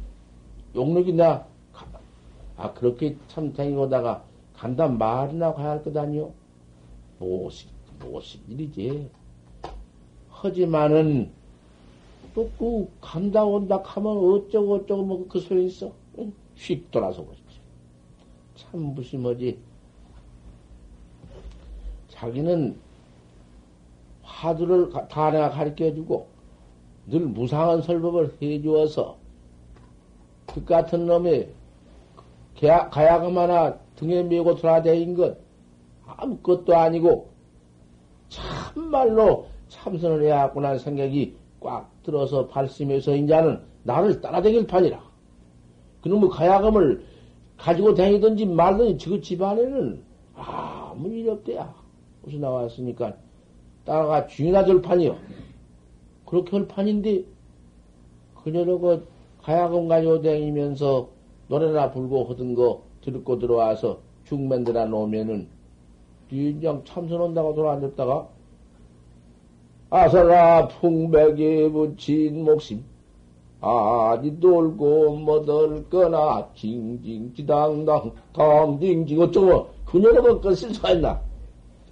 [0.75, 1.47] 용록이 나,
[2.57, 4.25] 아, 그렇게 참 다니고다가
[4.55, 6.33] 간다 말이나 가야 할 것 아니요?
[7.19, 7.67] 무엇이,
[7.99, 9.11] 무엇이 일이지.
[10.31, 11.31] 하지만은,
[12.35, 15.93] 또, 그, 간다 온다 하면 어쩌고 어쩌고 뭐 그 소리 있어.
[16.57, 17.63] 휙 돌아서 보십시오.
[18.55, 19.59] 참 무심하지.
[22.09, 22.77] 자기는
[24.23, 26.29] 화두를 다 내가 가르쳐 주고
[27.07, 29.17] 늘 무상한 설법을 해 주어서
[30.47, 31.49] 그 같은 놈이
[32.55, 35.39] 가야금 하나 등에 메고 돌아다닌 것
[36.07, 37.31] 아무것도 아니고
[38.29, 45.01] 참말로 참선을 해야겠구나 생각이 꽉 들어서 발심해서 인자는 나를 따라다닐 판이라.
[46.03, 47.05] 그놈의 가야금을
[47.57, 50.03] 가지고 다니든지 말든지 그 집안에는
[50.35, 51.75] 아무 일 없대야.
[52.23, 53.15] 무슨 나왔으니까
[53.85, 55.17] 따라가 주인아 될 판이요.
[56.25, 57.25] 그렇게 할 판인데
[58.43, 59.07] 그녀로 그
[59.43, 61.09] 가야금 가지고 다니면서
[61.49, 65.49] 노래나 불고 하던 거 듣고 들어와서 중맨들아 놓으면은
[66.29, 68.29] 뒤장 참선한다고 돌아앉았다가
[69.91, 72.85] 아서라 풍백에 붙인 목심
[73.61, 79.69] 아니 돌고 못들 거나 징징지당당 당징징 어쩌고
[80.41, 81.21] 그쓸 수가 있나?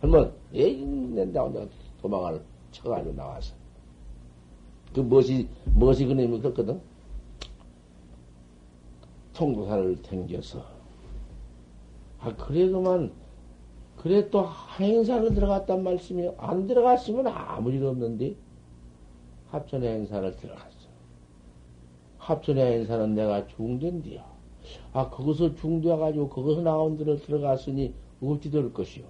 [0.01, 1.66] 한번 에이 낸다 혼자
[2.01, 2.40] 도망을
[2.70, 3.55] 쳐가지고 나와서.
[4.94, 6.80] 그 무엇이 무엇이 그놈이 그렇거든.
[9.34, 10.64] 통도사를 댕겨서.
[12.20, 13.12] 아 그래 그만
[14.03, 14.46] 그래 또
[14.78, 18.36] 행사를 들어갔단 말씀이요 안 들어갔으면 아무 일 없는데
[19.51, 20.88] 합천의 행사를 들어갔어
[22.18, 24.22] 합천의 행사는 내가 중대인데요
[24.92, 29.05] 아 거기서 중대해 가지고 거기서 나온 데로 들어갔으니 어찌 될 것이요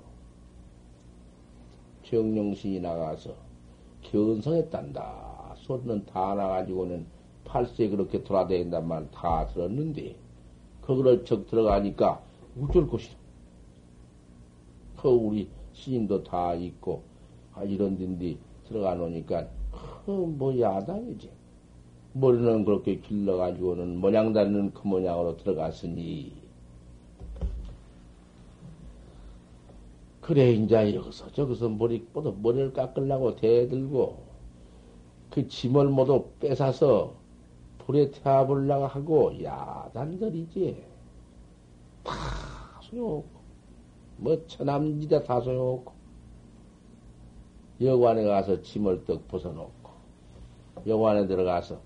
[2.05, 3.35] 정령신이 나가서
[4.03, 5.57] 견성했단다.
[5.57, 7.05] 소리는 다 나가지고는
[7.45, 10.17] 팔세 그렇게 돌아다닌단 말 다 들었는데,
[10.81, 12.23] 거기를 적 들어가니까
[12.59, 13.18] 어쩔 것이다.
[15.01, 17.03] 그 우리 스님도 다 있고,
[17.55, 18.37] 아, 이런 데인데
[18.67, 19.47] 들어가 놓으니까,
[20.05, 21.31] 그, 뭐, 야단이지.
[22.15, 26.33] 머리는 그렇게 길러가지고는 모양 다리는 그 모양으로 들어갔으니,
[30.21, 34.19] 그래, 인자 여기서 저기서 머리, 뻗어 머리를 깎으려고 대들고,
[35.31, 37.15] 그 짐을 모두 뺏어서
[37.79, 40.85] 불에 태워보려고 하고, 야단들이지.
[42.03, 42.13] 다
[42.83, 43.38] 소용없고,
[44.19, 45.93] 뭐, 처남지대 다 소용없고,
[47.81, 49.91] 여관에 가서 짐을 떡 벗어놓고,
[50.87, 51.81] 여관에 들어가서,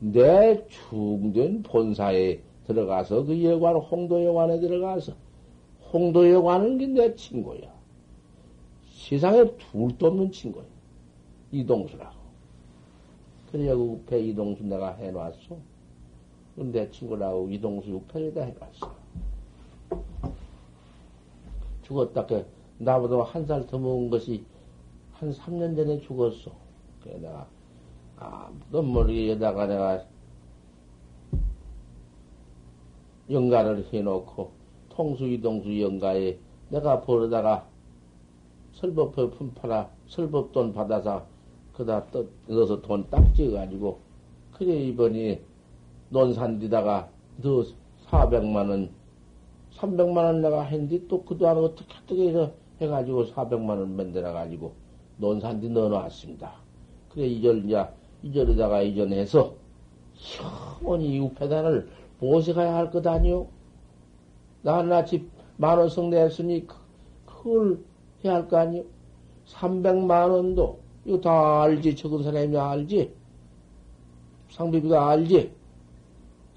[0.00, 5.12] 내 중된 본사에 들어가서, 그 여관, 홍도 여관에 들어가서,
[5.92, 7.72] 홍도에 관는 게내 친구야.
[8.88, 10.64] 세상에 둘 도 없는 친구야.
[11.52, 12.16] 이동수라고.
[13.52, 15.56] 그래, 여기 우패 이동수 내가 해놨어.
[16.56, 18.94] 내 친구라고 이동수 우패에다 해놨어.
[21.84, 22.26] 죽었다.
[22.26, 22.44] 그,
[22.78, 24.44] 나보다 한 살 더 먹은 것이
[25.12, 26.50] 한 3년 전에 죽었어.
[27.02, 27.46] 그래, 내가,
[28.18, 30.04] 아, 아무도 모르게 여다가 내가
[33.30, 34.50] 영가를 해놓고
[34.90, 37.66] 통수이동수 영가에 내가 벌어다가
[38.72, 41.26] 설법표 품팔아 설법돈 받아서
[41.72, 43.98] 그다 떠 넣어서 돈 딱 찍어가지고
[44.52, 45.40] 그래 이번이
[46.10, 47.08] 논산디다가
[47.42, 47.64] 너
[48.06, 48.90] 400만 원
[49.76, 54.72] 300만 원 내가 했는데 또 그동안 어떻게 어떻게 해서 해가지고 400만 원 만들어 가지고
[55.18, 56.52] 논산디 넣어놨습니다.
[57.12, 57.84] 그래 이절 이제
[58.22, 59.54] 이절에다가 이전해서
[60.82, 61.88] 영원히 우패단을
[62.20, 63.48] 모셔가야 할 것 아니오?
[64.62, 66.66] 나한나집 만원씩 냈으니
[67.26, 67.78] 그걸
[68.24, 68.84] 해야 할 거 아니오?
[69.46, 73.12] 300만 원도 이거 다 알지 적은 사람이 알지
[74.50, 75.52] 상비비가 알지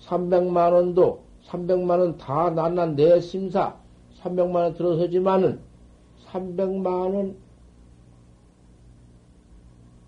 [0.05, 3.75] 300만 원도 300만 원 다 난나 내 심사
[4.21, 5.59] 300만 원 들어서지만은
[6.25, 6.85] 300만
[7.15, 7.37] 원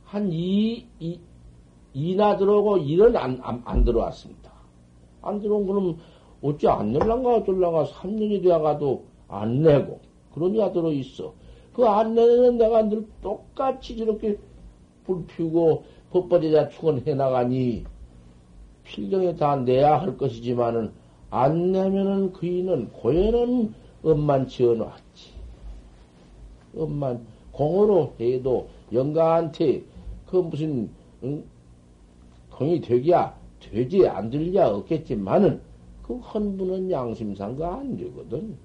[0.06, 1.20] 한 2, 2,
[1.96, 4.52] 2나 들어오고 1은 안, 안, 안 들어왔습니다.
[5.22, 5.98] 안 들어온 거는
[6.42, 10.00] 어찌 안 낼란가 어쩔란가 3년이 되어가도 안 내고
[10.34, 11.34] 그러니까 들어있어.
[11.74, 14.38] 그 안 내는 내가 늘 똑같이 저렇게
[15.06, 17.86] 불 피우고 법벌이자 축은 해나가니
[18.84, 20.92] 필경에 다 내야 할 것이지만은
[21.30, 23.74] 안 내면은 그이는 고연은
[24.04, 25.32] 엄만 지어놨지.
[26.76, 29.84] 엄만 공으로 해도 영가한테
[30.28, 30.90] 그 무슨
[31.24, 31.44] 응?
[32.52, 35.62] 돈이 되기야 되지 안 들리야 없겠지만은
[36.04, 38.58] 그 헌부는 양심상가 안 되거든.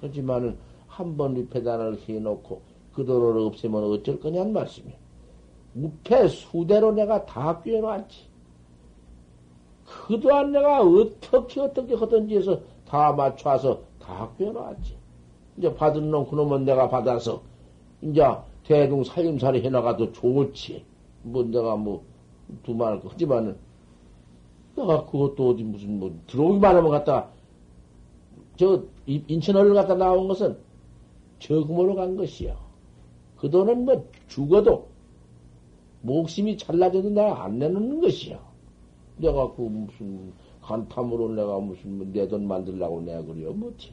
[0.00, 0.56] 그렇지만은
[0.88, 2.60] 한번 위패단을 해놓고
[2.92, 4.94] 그 돈을 없애면 어쩔 거냐는 말씀이야.
[5.76, 8.29] 우패 수대로 내가 다 꿰어놨지.
[10.06, 14.96] 그동안 내가 어떻게 어떻게 하든지 해서 다 맞춰서 다 꿰어놨지.
[15.56, 17.42] 이제 받은 놈 그놈은 내가 받아서
[18.02, 18.22] 이제
[18.64, 20.84] 대중 살림살이 해나가도 좋지.
[21.22, 22.04] 뭐 내가 뭐
[22.62, 23.56] 두말 하지만은
[24.76, 27.30] 내가 그것도 어디 무슨 뭐 들어오기만 하면 갔다가
[28.56, 30.56] 저 인천을 갔다 나온 것은
[31.40, 32.56] 저금으로 간 것이요.
[33.36, 34.88] 그 돈은 뭐 죽어도
[36.02, 38.49] 목심이 잘라져도 내가 안 내놓는 것이요.
[39.20, 43.52] 내가 그 무슨 간탐으로 내가 무슨 뭐 내돈 만들라고 내가 그래요.
[43.52, 43.92] 뭐지?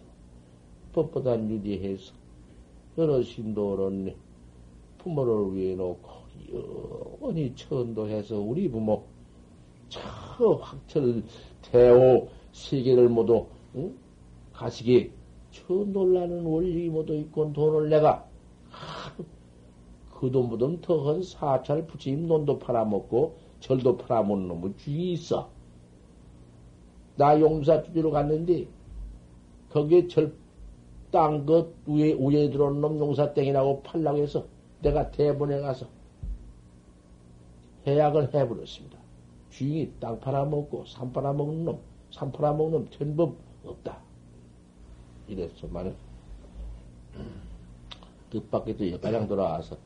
[0.93, 2.13] 법보다 유리해서
[2.97, 4.15] 여러 신도를
[4.97, 6.09] 부모를 위해 놓고
[7.21, 9.03] 영원히 천도해서 우리 부모
[9.89, 10.01] 저
[10.61, 11.23] 확철
[11.61, 13.95] 대호 세계를 모두 응?
[14.53, 15.11] 가시기
[15.51, 18.27] 저 놀라는 원리 모두 있고 돈을 내가
[20.19, 25.49] 그 돈보다 더한 사찰 부처님 논도 팔아먹고 절도 팔아먹는 놈의 주인이 있어.
[27.15, 28.67] 나 용사 주지로 갔는데
[29.69, 30.33] 거기에 절
[31.11, 34.45] 땅그 위에 위에 들어온 놈 용사 땡이라고 팔라고 해서
[34.81, 35.87] 내가 대본에 가서
[37.87, 38.97] 해약을 해버렸습니다.
[39.49, 41.79] 주인이 땅 팔아먹고 산 팔아먹는 놈,
[42.11, 43.97] 산 팔아먹는 놈 전법 없다.
[45.27, 45.95] 이랬어만은
[48.29, 49.77] 뜻밖에도 역가장 돌아와서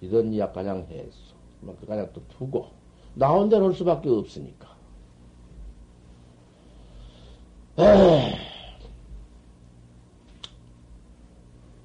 [0.00, 1.34] 이런 약가장 했어.
[1.80, 2.68] 그 가장 또 두고
[3.16, 4.68] 나온 대로 할 수밖에 없으니까.
[7.78, 8.34] 에이.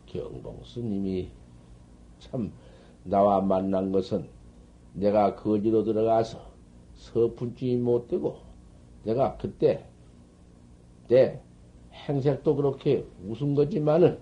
[0.06, 1.32] 경봉 스님이
[2.20, 2.52] 참
[3.06, 4.28] 나와 만난 것은
[4.94, 6.38] 내가 거지로 들어가서
[6.96, 8.40] 서푼쯤이 못 되고
[9.06, 9.86] 내가 그때
[11.08, 11.42] 내
[11.94, 14.20] 행색도 그렇게 웃은 거지만은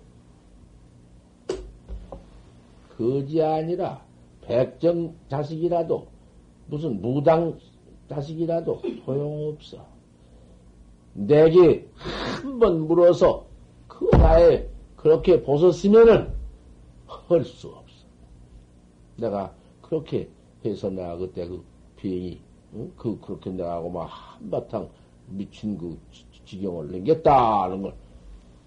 [2.95, 4.03] 거지 아니라
[4.41, 6.19] 백정 자식이라도
[6.70, 7.58] 무슨 무당
[8.10, 9.86] 자식이라도 소용없어.
[11.14, 13.46] 내게 한 번 물어서
[13.88, 16.32] 그 나에 그렇게 벗었으면은
[17.08, 18.06] 할 수 없어.
[19.18, 20.30] 내가 그렇게
[20.64, 21.64] 해서 내가 그때 그
[21.96, 22.40] 비행이
[22.76, 22.92] 응?
[22.98, 24.90] 그 그렇게 내가하고 막 한바탕
[25.28, 25.98] 미친 그
[26.46, 27.94] 지경을 남겼다는 걸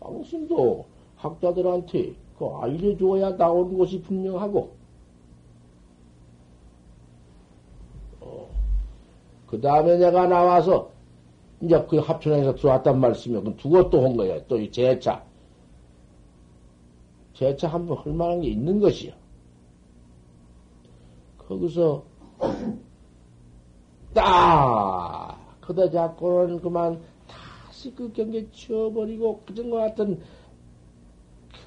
[0.00, 0.84] 당신도
[1.16, 4.72] 학자들한테 그 알려줘야 나온 것이 분명하고
[9.52, 10.90] 그 다음에 내가 나와서
[11.60, 13.44] 이제 그 합천에서 들어왔단 말씀이요.
[13.44, 14.42] 그 두고 또한 거야.
[14.46, 15.22] 또이 재차.
[17.34, 19.12] 재차 한번 할 만한 게 있는 것이요.
[21.36, 22.02] 거기서
[24.14, 30.18] 딱 그다 잡고는 그만 다시 그 경계 치워버리고 그전과 같은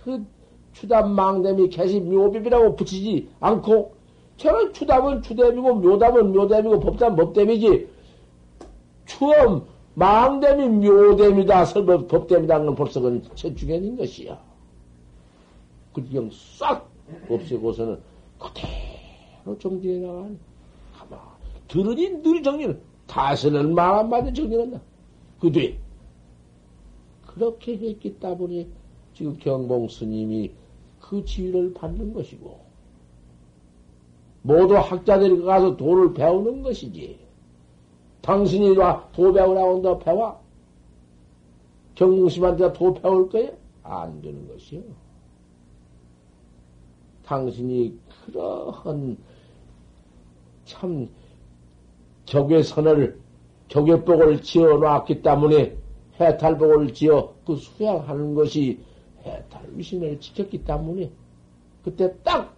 [0.04, 0.26] 그
[0.74, 3.95] 추담 망됨이 개시 묘비비라고 붙이지 않고
[4.38, 7.88] 저는 추담은 추담이고 묘담은 묘담이고 법담 법담이지
[9.06, 14.42] 추엄 망됨이 묘됨이다 설법 법담이라는 건 벌써 그건 최중현인 것이야.
[15.94, 16.90] 그 지경 싹
[17.30, 18.00] 없애고서는
[18.38, 20.38] 그대로 정지해 나간
[20.94, 21.20] 가만.
[21.70, 24.82] 들으니 늘 정리는, 다스는 말 한마디 정리한다.
[25.40, 25.78] 그 뒤에.
[27.26, 28.68] 그렇게 했기 때문에
[29.14, 30.52] 지금 경봉 스님이
[31.00, 32.65] 그 지위를 받는 것이고,
[34.46, 37.18] 모두 학자들이 가서 도를 배우는 것이지.
[38.22, 40.40] 당신이 와, 도 배우라고 너 배워?
[41.96, 43.50] 경공심한테 도 배울 거야?
[43.82, 44.82] 안 되는 것이요.
[47.26, 49.18] 당신이 그러한
[50.66, 51.10] 참
[52.28, 53.20] 격외선을
[53.70, 55.76] 격외복을 지어 놨기 때문에
[56.20, 58.80] 해탈복을 지어 그 수양하는 것이
[59.24, 61.10] 해탈 위신을 지켰기 때문에
[61.84, 62.54] 그때 딱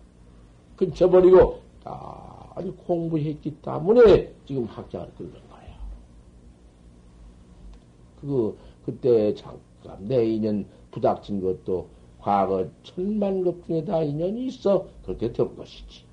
[0.76, 1.67] 근처버리고
[2.56, 5.76] 아주 공부했기 때문에 지금 학장을 끌는 거예요.
[8.22, 11.88] 그 그때 잠깐 내 인연 부닥친 것도
[12.20, 16.06] 과거 천만 급 중에 다 인연이 있어 그렇게 된 것이지.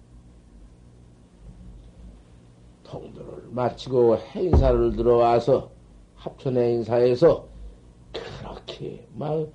[2.84, 5.70] 통도를 마치고 행사를 들어와서
[6.14, 7.46] 합천 행사에서
[8.12, 9.48] 그렇게 막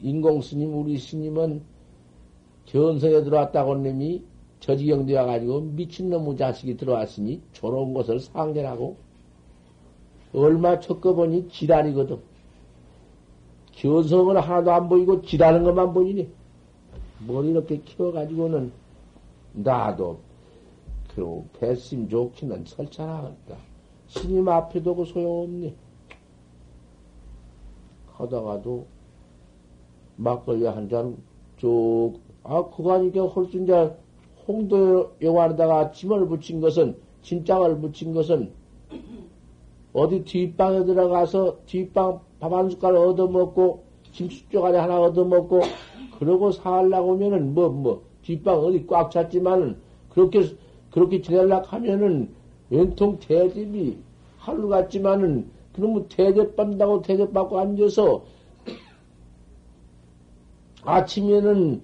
[0.00, 1.62] 인공 스님 우리 스님은
[2.66, 4.22] 견성에 들어왔다고 님이
[4.64, 8.96] 저지경 되어 가지고 미친놈의 자식이 들어왔으니 저런 것을 상대라고
[10.32, 12.18] 얼마 쳤거보니 지랄이거든.
[13.72, 16.30] 견성은 하나도 안 보이고 지랄하는 것만 보이니
[17.26, 18.72] 뭘 이렇게 키워가지고는
[19.52, 20.20] 나도
[21.14, 23.56] 그 배심 좋기는 설찬하겠다.
[24.08, 25.74] 스님 앞에도 그 소용없니?
[28.14, 28.86] 하다가도
[30.16, 31.18] 막걸리 한 잔
[31.58, 34.03] 쭉, 아, 그거 아니까 이제
[34.46, 38.52] 홍도 영화에다가 짐을 붙인 것은, 짐장을 붙인 것은,
[39.92, 45.62] 어디 뒷방에 들어가서 뒷방 밥 한 숟갈 얻어먹고, 김치쪼가리 하나 얻어먹고,
[46.18, 49.76] 그러고 살라고 하면은, 뭐, 뭐, 뒷방 어디 꽉 찼지만은,
[50.10, 50.54] 그렇게,
[50.90, 52.28] 그렇게 지내려고 하면은,
[52.70, 53.96] 연통 대접이
[54.38, 58.24] 하루 같지만은, 그러면 대접 받는다고 대접 받고 앉아서,
[60.84, 61.80] 아침에는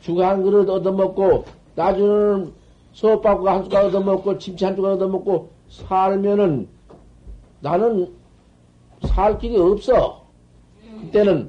[0.00, 1.44] 죽 한 그릇 얻어먹고,
[1.78, 2.52] 나중에는
[3.22, 6.68] 받고 한 숟갈 얻어먹고, 침치 한 숟갈 얻어먹고, 살면은,
[7.60, 8.12] 나는
[9.02, 10.24] 살 길이 없어.
[11.00, 11.48] 그때는,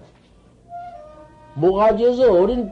[1.56, 2.72] 모가지에서 어린,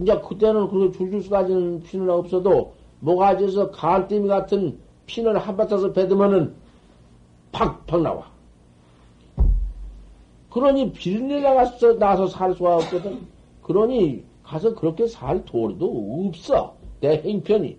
[0.00, 6.54] 이제 그때는 그렇게 줄줄 쏟아지는 피는 없어도, 모가지에서 가을띠미 같은 피는 한바탕에서 뱉으면은
[7.50, 8.30] 팍팍 나와.
[10.50, 13.26] 그러니 비린내 나가서 나서 살 수가 없거든.
[13.62, 16.79] 그러니 가서 그렇게 살 도리도 없어.
[17.00, 17.76] 내 행편이.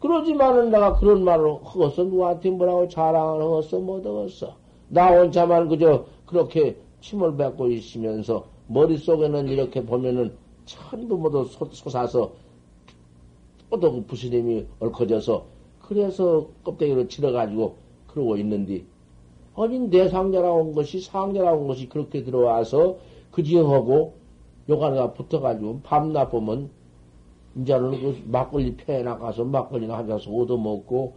[0.00, 2.04] 그러지만은 내가 그런 말을 허었어.
[2.04, 3.78] 누구한테 뭐라고 자랑을 허었어.
[3.80, 4.56] 못 얻었어.
[4.88, 10.32] 나 혼자만 그저 그렇게 침을 뱉고 있으면서 머릿속에는 이렇게 보면은
[10.64, 12.32] 전부 모두 솟아서
[13.70, 15.44] 또도 부스님이 얽혀져서
[15.80, 17.76] 그래서 껍데기로 치러가지고
[18.08, 18.84] 그러고 있는데
[19.56, 22.98] 아니 내 상자라고 온 것이 상자라고 온 것이 그렇게 들어와서
[23.30, 24.14] 그 지형하고
[24.68, 26.70] 요가가 붙어가지고 밤낮 보면
[27.56, 31.14] 이제는 그 막걸리 패에 나가서 막걸리나 한 잔씩 얻어먹고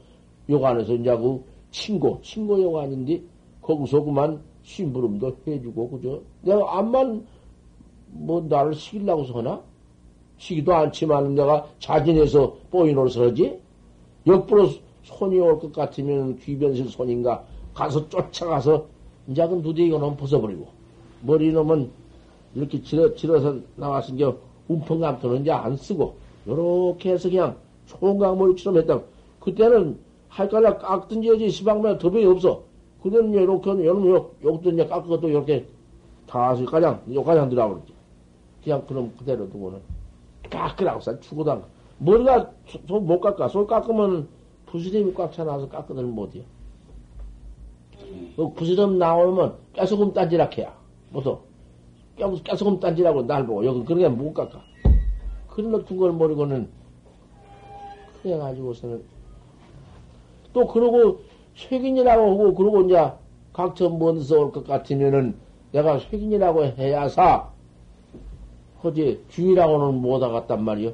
[0.49, 3.21] 요관에서 이제 그 친고 친고 요관인데
[3.61, 6.21] 거기서 그만 심부름도 해주고 그죠?
[6.41, 7.25] 내가 암만
[8.11, 9.61] 뭐 나를 시키려고 서나?
[10.37, 13.59] 시기도 않지만 내가 자진해서 뽀이노를 서지?
[14.25, 14.69] 역부로
[15.03, 18.85] 손이 올 것 같으면 귀변실 손인가 가서 쫓아가서
[19.27, 20.67] 이제 그 누대기가 너무 벗어버리고
[21.21, 21.89] 머리 놈은
[22.55, 24.33] 이렇게 질어, 질어서 나왔으니까
[24.67, 26.15] 움펑감토는 이제 안 쓰고
[26.47, 29.01] 요렇게 해서 그냥 총각머리처럼 했다.
[29.39, 29.97] 그때는
[30.29, 32.63] 할까라 깎든지 여지 시방면 더병이 없어.
[33.01, 35.65] 그때는 요렇게 여러분 욕, 욕도 이제 깎은 것도 이렇게
[36.27, 37.93] 다시 가장 요가장 들어가 버렸지.
[38.63, 39.79] 그냥 그럼 그대로 두고는
[40.49, 41.63] 깎으라고 써 죽어도 안
[41.99, 42.51] 머리가
[42.87, 43.47] 손 못 깎아.
[43.49, 44.27] 손 깎으면
[44.65, 46.43] 부스럼이 꽉 차나서 깎거든 못해요.
[48.35, 50.73] 그 부스럼 나오면 깨소금 딴지락 해야.
[51.09, 51.41] 뭐서
[52.43, 54.61] 깨소금 딴지라고 날 보고 여기 그러게 못 깎아.
[55.55, 56.67] 같은 걸 모르고는
[58.21, 59.03] 그래가지고서는
[60.53, 61.21] 또 그러고
[61.55, 63.11] 쇠긴이라고 하고 그러고 이제
[63.51, 65.35] 각처 먼저 올것 같으면은
[65.71, 67.51] 내가 쇠긴이라고 해야사
[68.83, 70.93] 허지 중이라고는 못 하갔단 말이요.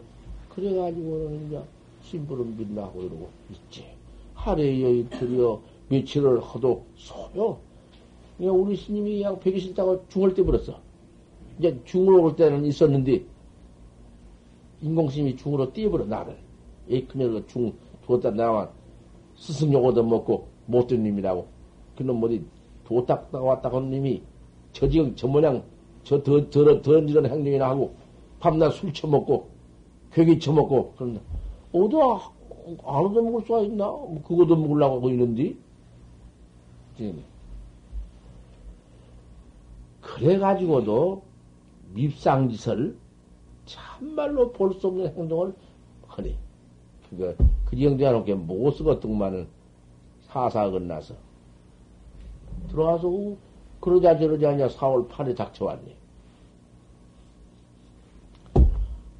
[0.49, 1.61] 그래가지고는 이제
[2.03, 3.85] 심부름 빈다고 이러고 있지.
[4.33, 7.57] 하루에 이틀이여 며칠을 허도 소요.
[8.39, 10.79] 우리 스님이 그냥 뵈기 싫다고 중을 떼버렸어.
[11.59, 13.23] 이제 중으로 올 때는 있었는데,
[14.81, 16.37] 인공심이 중으로 띄어버려, 나를.
[16.87, 17.73] 이 그녀가 중,
[18.05, 18.69] 두었다 나와
[19.35, 21.47] 스승용 얻어먹고 못된 놈이라고.
[21.95, 22.43] 그놈 어디
[22.85, 24.21] 도딱 나왔다고 한 놈이
[24.71, 25.63] 저 지금 저 모양
[26.03, 27.93] 저 더, 더, 던지는 행동이나 하고
[28.39, 29.49] 밤낮 술 처먹고
[30.13, 31.21] 괴기 처먹고 그런다.
[31.73, 33.85] 어디 안 얻어먹을 수가 있나?
[33.85, 35.55] 뭐 그것도 먹으려고 하고 있는데.
[40.01, 41.21] 그래가지고도
[41.93, 42.97] 밉상짓을
[43.69, 45.53] 참말로 볼 수 없는 행동을
[46.07, 46.35] 하네.
[47.09, 49.47] 그거, 그 놓게 못 쓰거든만은
[50.21, 51.13] 사사 건나서.
[52.69, 53.35] 들어와서
[53.79, 55.95] 그러자 저러자 하냐 4월 8일 닥쳐왔네.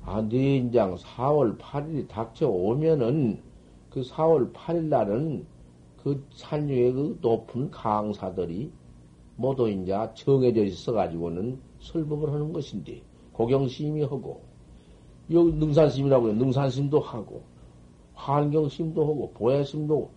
[0.06, 3.42] 아, 네 인장 4월 8일이 닥쳐오면은
[3.92, 5.46] 그 4월 8일 날은
[6.02, 8.72] 그 산중에 그 높은 강사들이
[9.36, 13.04] 모두 이제 정해져 있어가지고는 설법을 하는 것인데,
[13.40, 14.42] 고경심이 하고,
[15.32, 16.36] 여기 능산심이라고 해요.
[16.36, 17.44] 능산심도 하고,
[18.14, 20.10] 환경심도 하고, 보혜심도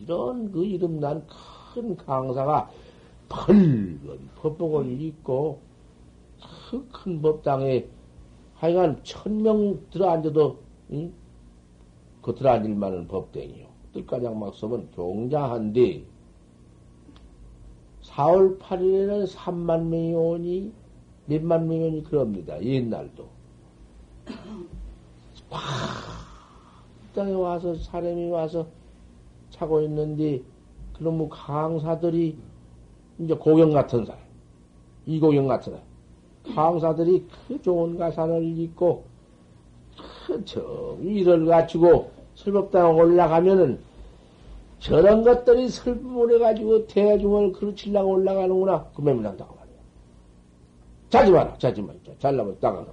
[0.00, 1.22] 이런 그 이름 난
[1.74, 2.70] 큰 강사가
[3.28, 5.58] 펄건 법복을 입고,
[6.70, 7.86] 그 큰 법당에
[8.54, 10.58] 하여간 천명 들어앉아도,
[10.92, 11.12] 응?
[12.22, 13.66] 그 들어앉을 만한 법당이요.
[13.92, 16.04] 뜰가장 막 서면 경자한데,
[18.02, 20.72] 4월 8일에는 3만 명이 오니,
[21.26, 22.62] 몇만 명이 그럽니다.
[22.62, 23.26] 옛날도.
[25.50, 25.60] 팍!
[27.14, 28.66] 땅에 와서, 사람이 와서
[29.50, 30.42] 차고 있는데,
[30.94, 32.36] 그놈의 강사들이,
[33.18, 34.20] 이제 고경 같은 사람,
[35.06, 39.04] 이고경 같은 사람, 강사들이 그 좋은 가사를 읽고,
[40.26, 43.78] 그 정의를 갖추고, 설법당 올라가면은,
[44.80, 48.90] 저런 것들이 설법을 해가지고 대중을 그르치려고 올라가는구나.
[48.94, 49.63] 그 말이야.
[51.14, 51.94] 자지 마라, 자지 마.
[52.18, 52.86] 잘나면 나가라.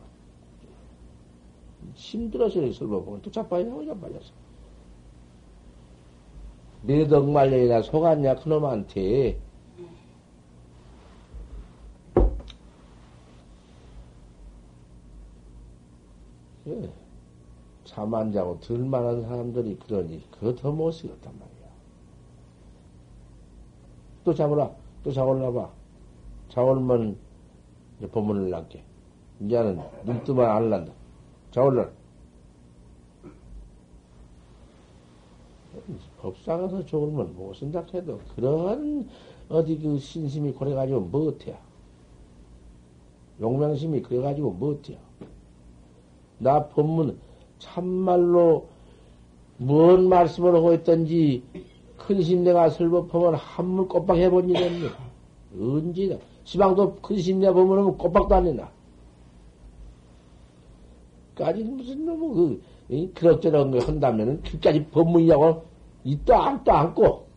[1.95, 4.31] 힘들어서 설법을 또 자빠지냐고 자빠졌어.
[6.83, 9.39] 내덕 말년이나 속았냐, 그놈한테.
[16.67, 16.93] 예.
[17.85, 21.71] 잠안 자고 들만한 사람들이 그러니 그거 더 못쓰겠단 말이야.
[24.23, 24.69] 또 잡으라.
[25.03, 25.71] 또 잡을라봐.
[26.49, 27.17] 잡으면
[28.07, 28.83] 법문을 낫게.
[29.41, 30.93] 이제는 눈 뜨면 안 난다.
[31.51, 31.89] 잡을라.
[36.19, 39.07] 법상에서 죽으면 못 쓴다 해도 그런
[39.49, 41.57] 어디 그 신심이 그래가지고 못해.
[43.39, 44.97] 용맹심이 그래가지고 못해.
[46.37, 47.19] 나 법문
[47.59, 48.67] 참말로
[49.57, 51.43] 뭔 말씀을 하고 있던지
[51.97, 54.87] 큰신 내가 설법하면 한물 꼬박 해본 일이 없네.
[55.59, 56.17] 언제나.
[56.43, 58.69] 시방도 큰 신 내 보면 꼬박도 안 해나.
[61.35, 65.63] 까지 무슨 놈의 그, 이, 그럭저럭 거 한다면은, 그까지 법문이라고,
[66.03, 67.27] 이또 안또 안고.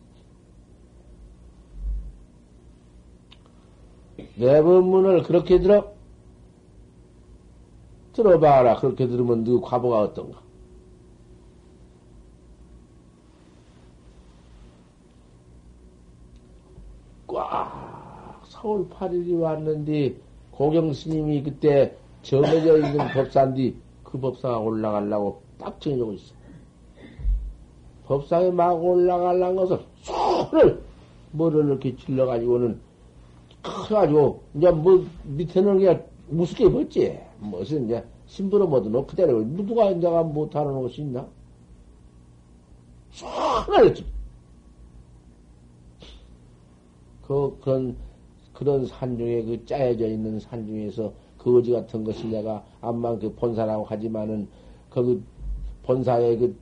[4.35, 5.93] 내 법문을 그렇게 들어?
[8.13, 8.77] 들어봐라.
[8.77, 10.41] 그렇게 들으면 너 과보가 어떤가?
[17.27, 17.74] 꽉
[18.65, 20.15] 4월 8일이 왔는데
[20.51, 26.33] 고경 스님이 그때 정해져 있는 법사인데 그 법상에 올라가려고 딱 정해지고 있어.
[28.05, 30.81] 법상에 막 올라가려는 것을 손을
[31.31, 32.79] 뭐를 이렇게 질러가지고는
[33.61, 37.19] 커가지고 이제 뭐 밑에는 그냥 무섭게 입었지.
[37.39, 39.33] 무슨 이제 심부름 높이 때려.
[39.33, 41.27] 누가 이제가 못하는 옷이 있나?
[43.11, 43.95] 손을
[47.23, 47.95] 그, 그런,
[48.55, 53.83] 그런 산 중에 그 짜여져 있는 산 중에서 거지 같은 것이 내가 암만 그 본사라고
[53.83, 54.47] 하지만은
[54.89, 55.23] 그
[55.83, 56.55] 본사에 그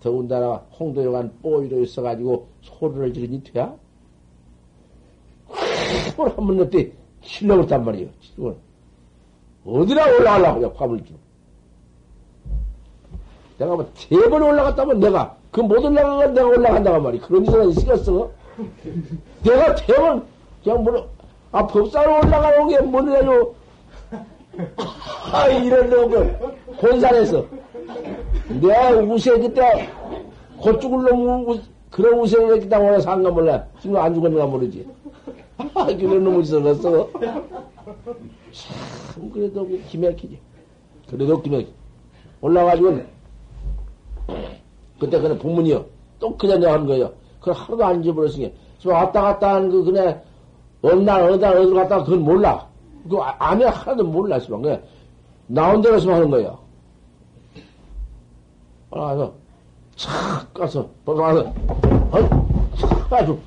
[0.00, 3.74] 더군다나 홍도요간 뽀이로 있어가지고 소리를 지르니 돼야?
[6.14, 8.08] 소리 한번 넣때 실력을단 말이에요.
[9.64, 11.14] 어디나 올라가려고 화물 주.
[13.58, 18.30] 내가 뭐세번 올라갔다면 내가 그 못 올라간 건 내가 올라간다고 말이 그런 짓은 싫었어.
[19.44, 20.26] 내가 태원,
[20.64, 21.08] 그냥 뭐,
[21.52, 23.54] 아, 법사로 올라가는 게 뭐냐요?
[25.32, 26.38] 아, 이런 놈을,
[26.80, 27.44] 본산에서.
[28.60, 29.88] 내가 우세 그때,
[30.58, 33.64] 곧 죽을 놈, 그런 우세를 했다고 해서 한가 몰라.
[33.80, 34.86] 지금 안 죽었는가 모르지.
[35.74, 37.10] 아, 그런 놈이 있었어.
[38.52, 40.38] 참, 그래도 기맥히지.
[41.10, 41.72] 그래도 기맥히.
[42.40, 42.98] 올라가지고,
[44.98, 45.84] 그때 그냥 부문이요.
[46.18, 47.12] 또 그냥 내가 한 거예요.
[47.40, 48.54] 그걸 하루도 안 잊어버렸으니.
[48.84, 50.20] 왔다 갔다 하는 그, 그냥,
[50.82, 52.66] 어느 날, 어느 날, 어디로 갔다 그건 몰라.
[53.08, 54.62] 그 안에 하나도 몰라, 시방.
[55.46, 56.56] 나온 대로서 하는 거야.
[58.90, 59.32] 가서,
[59.96, 61.52] 착 가서, 가서,
[62.10, 62.46] 어?
[62.78, 63.38] 착 가지고,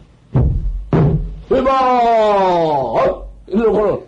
[1.49, 1.71] 대박!
[1.71, 3.27] 어?
[3.47, 4.01] 이러고는,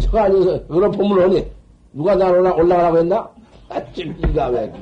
[0.00, 1.50] 저 앉아서, 그런 법문을 하니,
[1.92, 3.28] 누가 나를 올라가라고 했나?
[3.68, 4.72] 아, 찜기가 왜.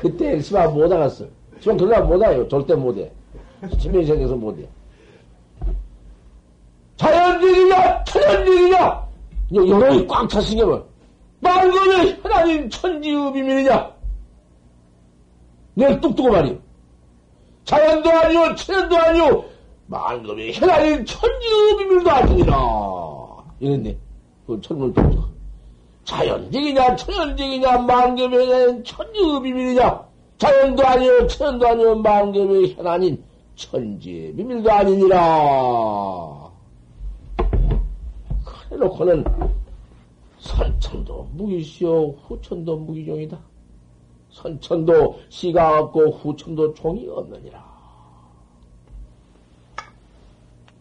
[0.00, 1.24] 그때 시방 못 알았어.
[1.60, 2.46] 시방 그러다 못 와요.
[2.48, 3.10] 절대 못 해.
[3.78, 4.68] 치명이 생겨서 못 해.
[6.96, 9.06] 자연적이냐, 천연적이냐?
[9.54, 10.84] 여론이 꽉 찼으면,
[11.40, 13.92] 말거에 하나님 천지의 비밀이냐?
[15.74, 16.56] 내가 뚝뚝고 말이요.
[17.64, 19.44] 자연도 아니요, 천연도 아니요,
[19.86, 22.56] 말거에 하나님 천지의 비밀도 아니니라.
[23.60, 23.96] 이랬네.
[24.46, 25.36] 그 철물 뚝뚝.
[26.04, 30.06] 자연적이냐, 천연적이냐, 만금의 천지의 비밀이냐?
[30.38, 33.22] 자연도 아니요, 천연도 아니요, 만금의 현안인
[33.56, 36.45] 천지의 비밀도 아니니라.
[38.76, 39.24] 해놓고는
[40.38, 43.38] 선천도 무기시오 후천도 무기종이다.
[44.30, 47.64] 선천도 씨가 없고 후천도 종이 없느니라.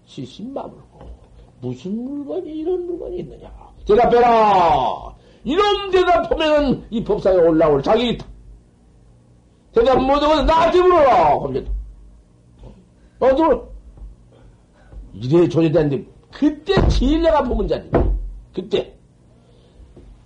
[0.06, 1.10] 시신마물고
[1.62, 3.52] 무슨 물건이 이런 물건이 있느냐.
[3.88, 5.16] 대답해라.
[5.44, 8.26] 이런 대답하면은 이 법상에 올라올 자격이 있다.
[9.72, 11.40] 대답 못하면 나한테 물어라.
[11.40, 11.66] 그럼
[13.20, 13.74] 너도
[15.14, 17.90] 이래 조제된데 그때 제일 내가 보은 자리.
[18.54, 18.94] 그때.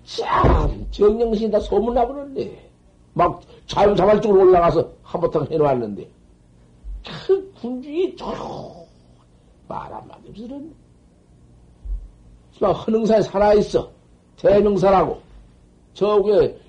[0.03, 2.70] 참, 정영신이 다 소문나버렸네.
[3.14, 6.10] 막 자유자발적으로 올라가서 한바탕 해놓았는데.
[7.28, 8.88] 그 군중이 조용.
[9.68, 10.74] 말 한마디 없으는.
[12.60, 13.89] 막 헌흥사에 살아있어.
[14.38, 15.22] 대명사라고.
[15.93, 16.60] 저게,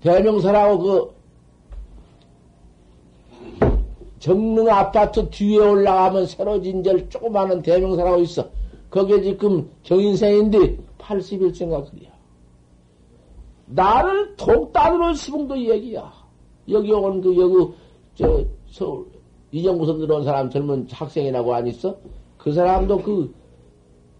[0.00, 1.13] 대명사라고 그,
[4.24, 8.48] 정릉 아파트 뒤에 올라가면 새로 진절 조그마한 대명사라고 있어.
[8.88, 12.10] 거기에 지금 경인생인데 81세인가 그래야.
[13.66, 16.10] 나를 독단으로 시봉도 얘기야.
[16.70, 17.74] 여기 온 그, 여기,
[18.14, 19.04] 저, 서울,
[19.52, 21.94] 이정부서 들어온 사람 젊은 학생이라고 안 있어?
[22.38, 23.34] 그 사람도 그,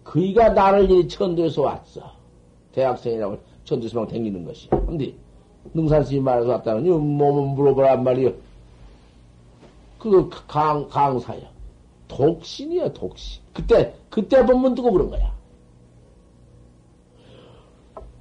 [0.03, 2.01] 그이가 나를 이 천도에서 왔어.
[2.73, 4.69] 대학생이라고 천도에서만 댕기는 것이.
[4.69, 5.15] 근데,
[5.73, 8.44] 능산스님 말에서 왔다는, 이 몸은 물어보란 말이요.
[10.09, 11.41] 그 강, 강사야.
[12.07, 13.41] 독신이야, 독신.
[13.53, 15.33] 그때, 그때 본문 두고 그런 거야.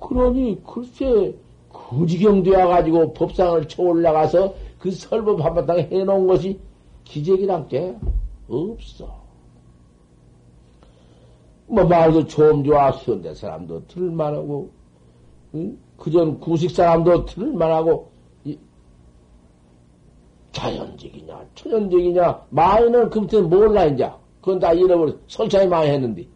[0.00, 1.34] 그러니, 글쎄,
[1.70, 6.58] 그지경 되어가지고 법상을 쳐 올라가서 그 설법 한바탕 해놓은 것이
[7.04, 7.94] 기적이란 게
[8.48, 9.22] 없어.
[11.66, 14.70] 뭐, 말도 좀 현대 사람도 들을만하고,
[15.54, 15.78] 응?
[15.98, 18.13] 그전 구식 사람도 들을만하고,
[20.54, 24.10] 자연적이냐, 천연적이냐, 마이는 그부터는 몰라, 이제.
[24.40, 25.12] 그건 다 잃어버려.
[25.26, 26.26] 설창이 많이 했는데.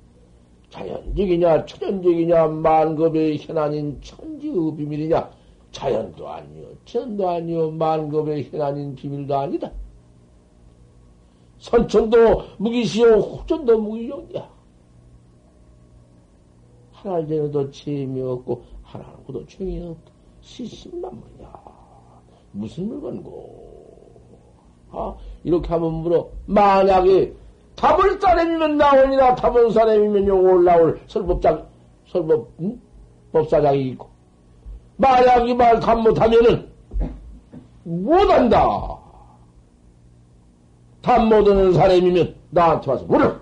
[0.70, 5.30] 자연적이냐, 천연적이냐, 만급의 현안인 천지의 비밀이냐,
[5.70, 9.70] 자연도 아니요, 천도 아니요, 만급의 현안인 비밀도 아니다.
[11.58, 14.50] 선천도 무기시요, 후천도 무기용이야.
[16.92, 20.12] 하나를 되는도 재미없고, 하나는 고도 죄이 없다.
[20.40, 21.52] 시신만물이야.
[22.52, 23.67] 무슨 물건고.
[24.90, 25.14] 아,
[25.44, 26.28] 이렇게 하면 물어.
[26.46, 27.32] 만약에
[27.76, 31.66] 답을 사람이면 나오니라 답을 사람이면 요 올라올 설법장,
[32.08, 32.80] 설법, 응?
[33.32, 34.08] 법사장이 있고.
[34.96, 36.68] 만약 이말 답 못하면은
[37.84, 38.98] 못한다.
[41.02, 43.36] 답 못하는 사람이면 나한테 와서 물어.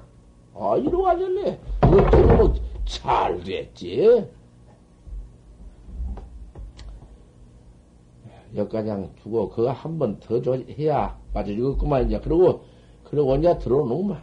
[0.55, 1.59] 아, 이러고 하길래.
[1.90, 4.27] 이렇게 뭐잘 됐지.
[8.55, 8.90] 여기까지
[9.23, 10.40] 두고 그거 한 번 더
[10.78, 12.64] 해야 맞아주겠구만 이제 그러고
[13.04, 14.22] 그러고 이제 들어오는구만.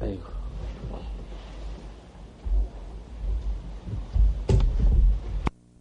[0.00, 0.37] 아이고.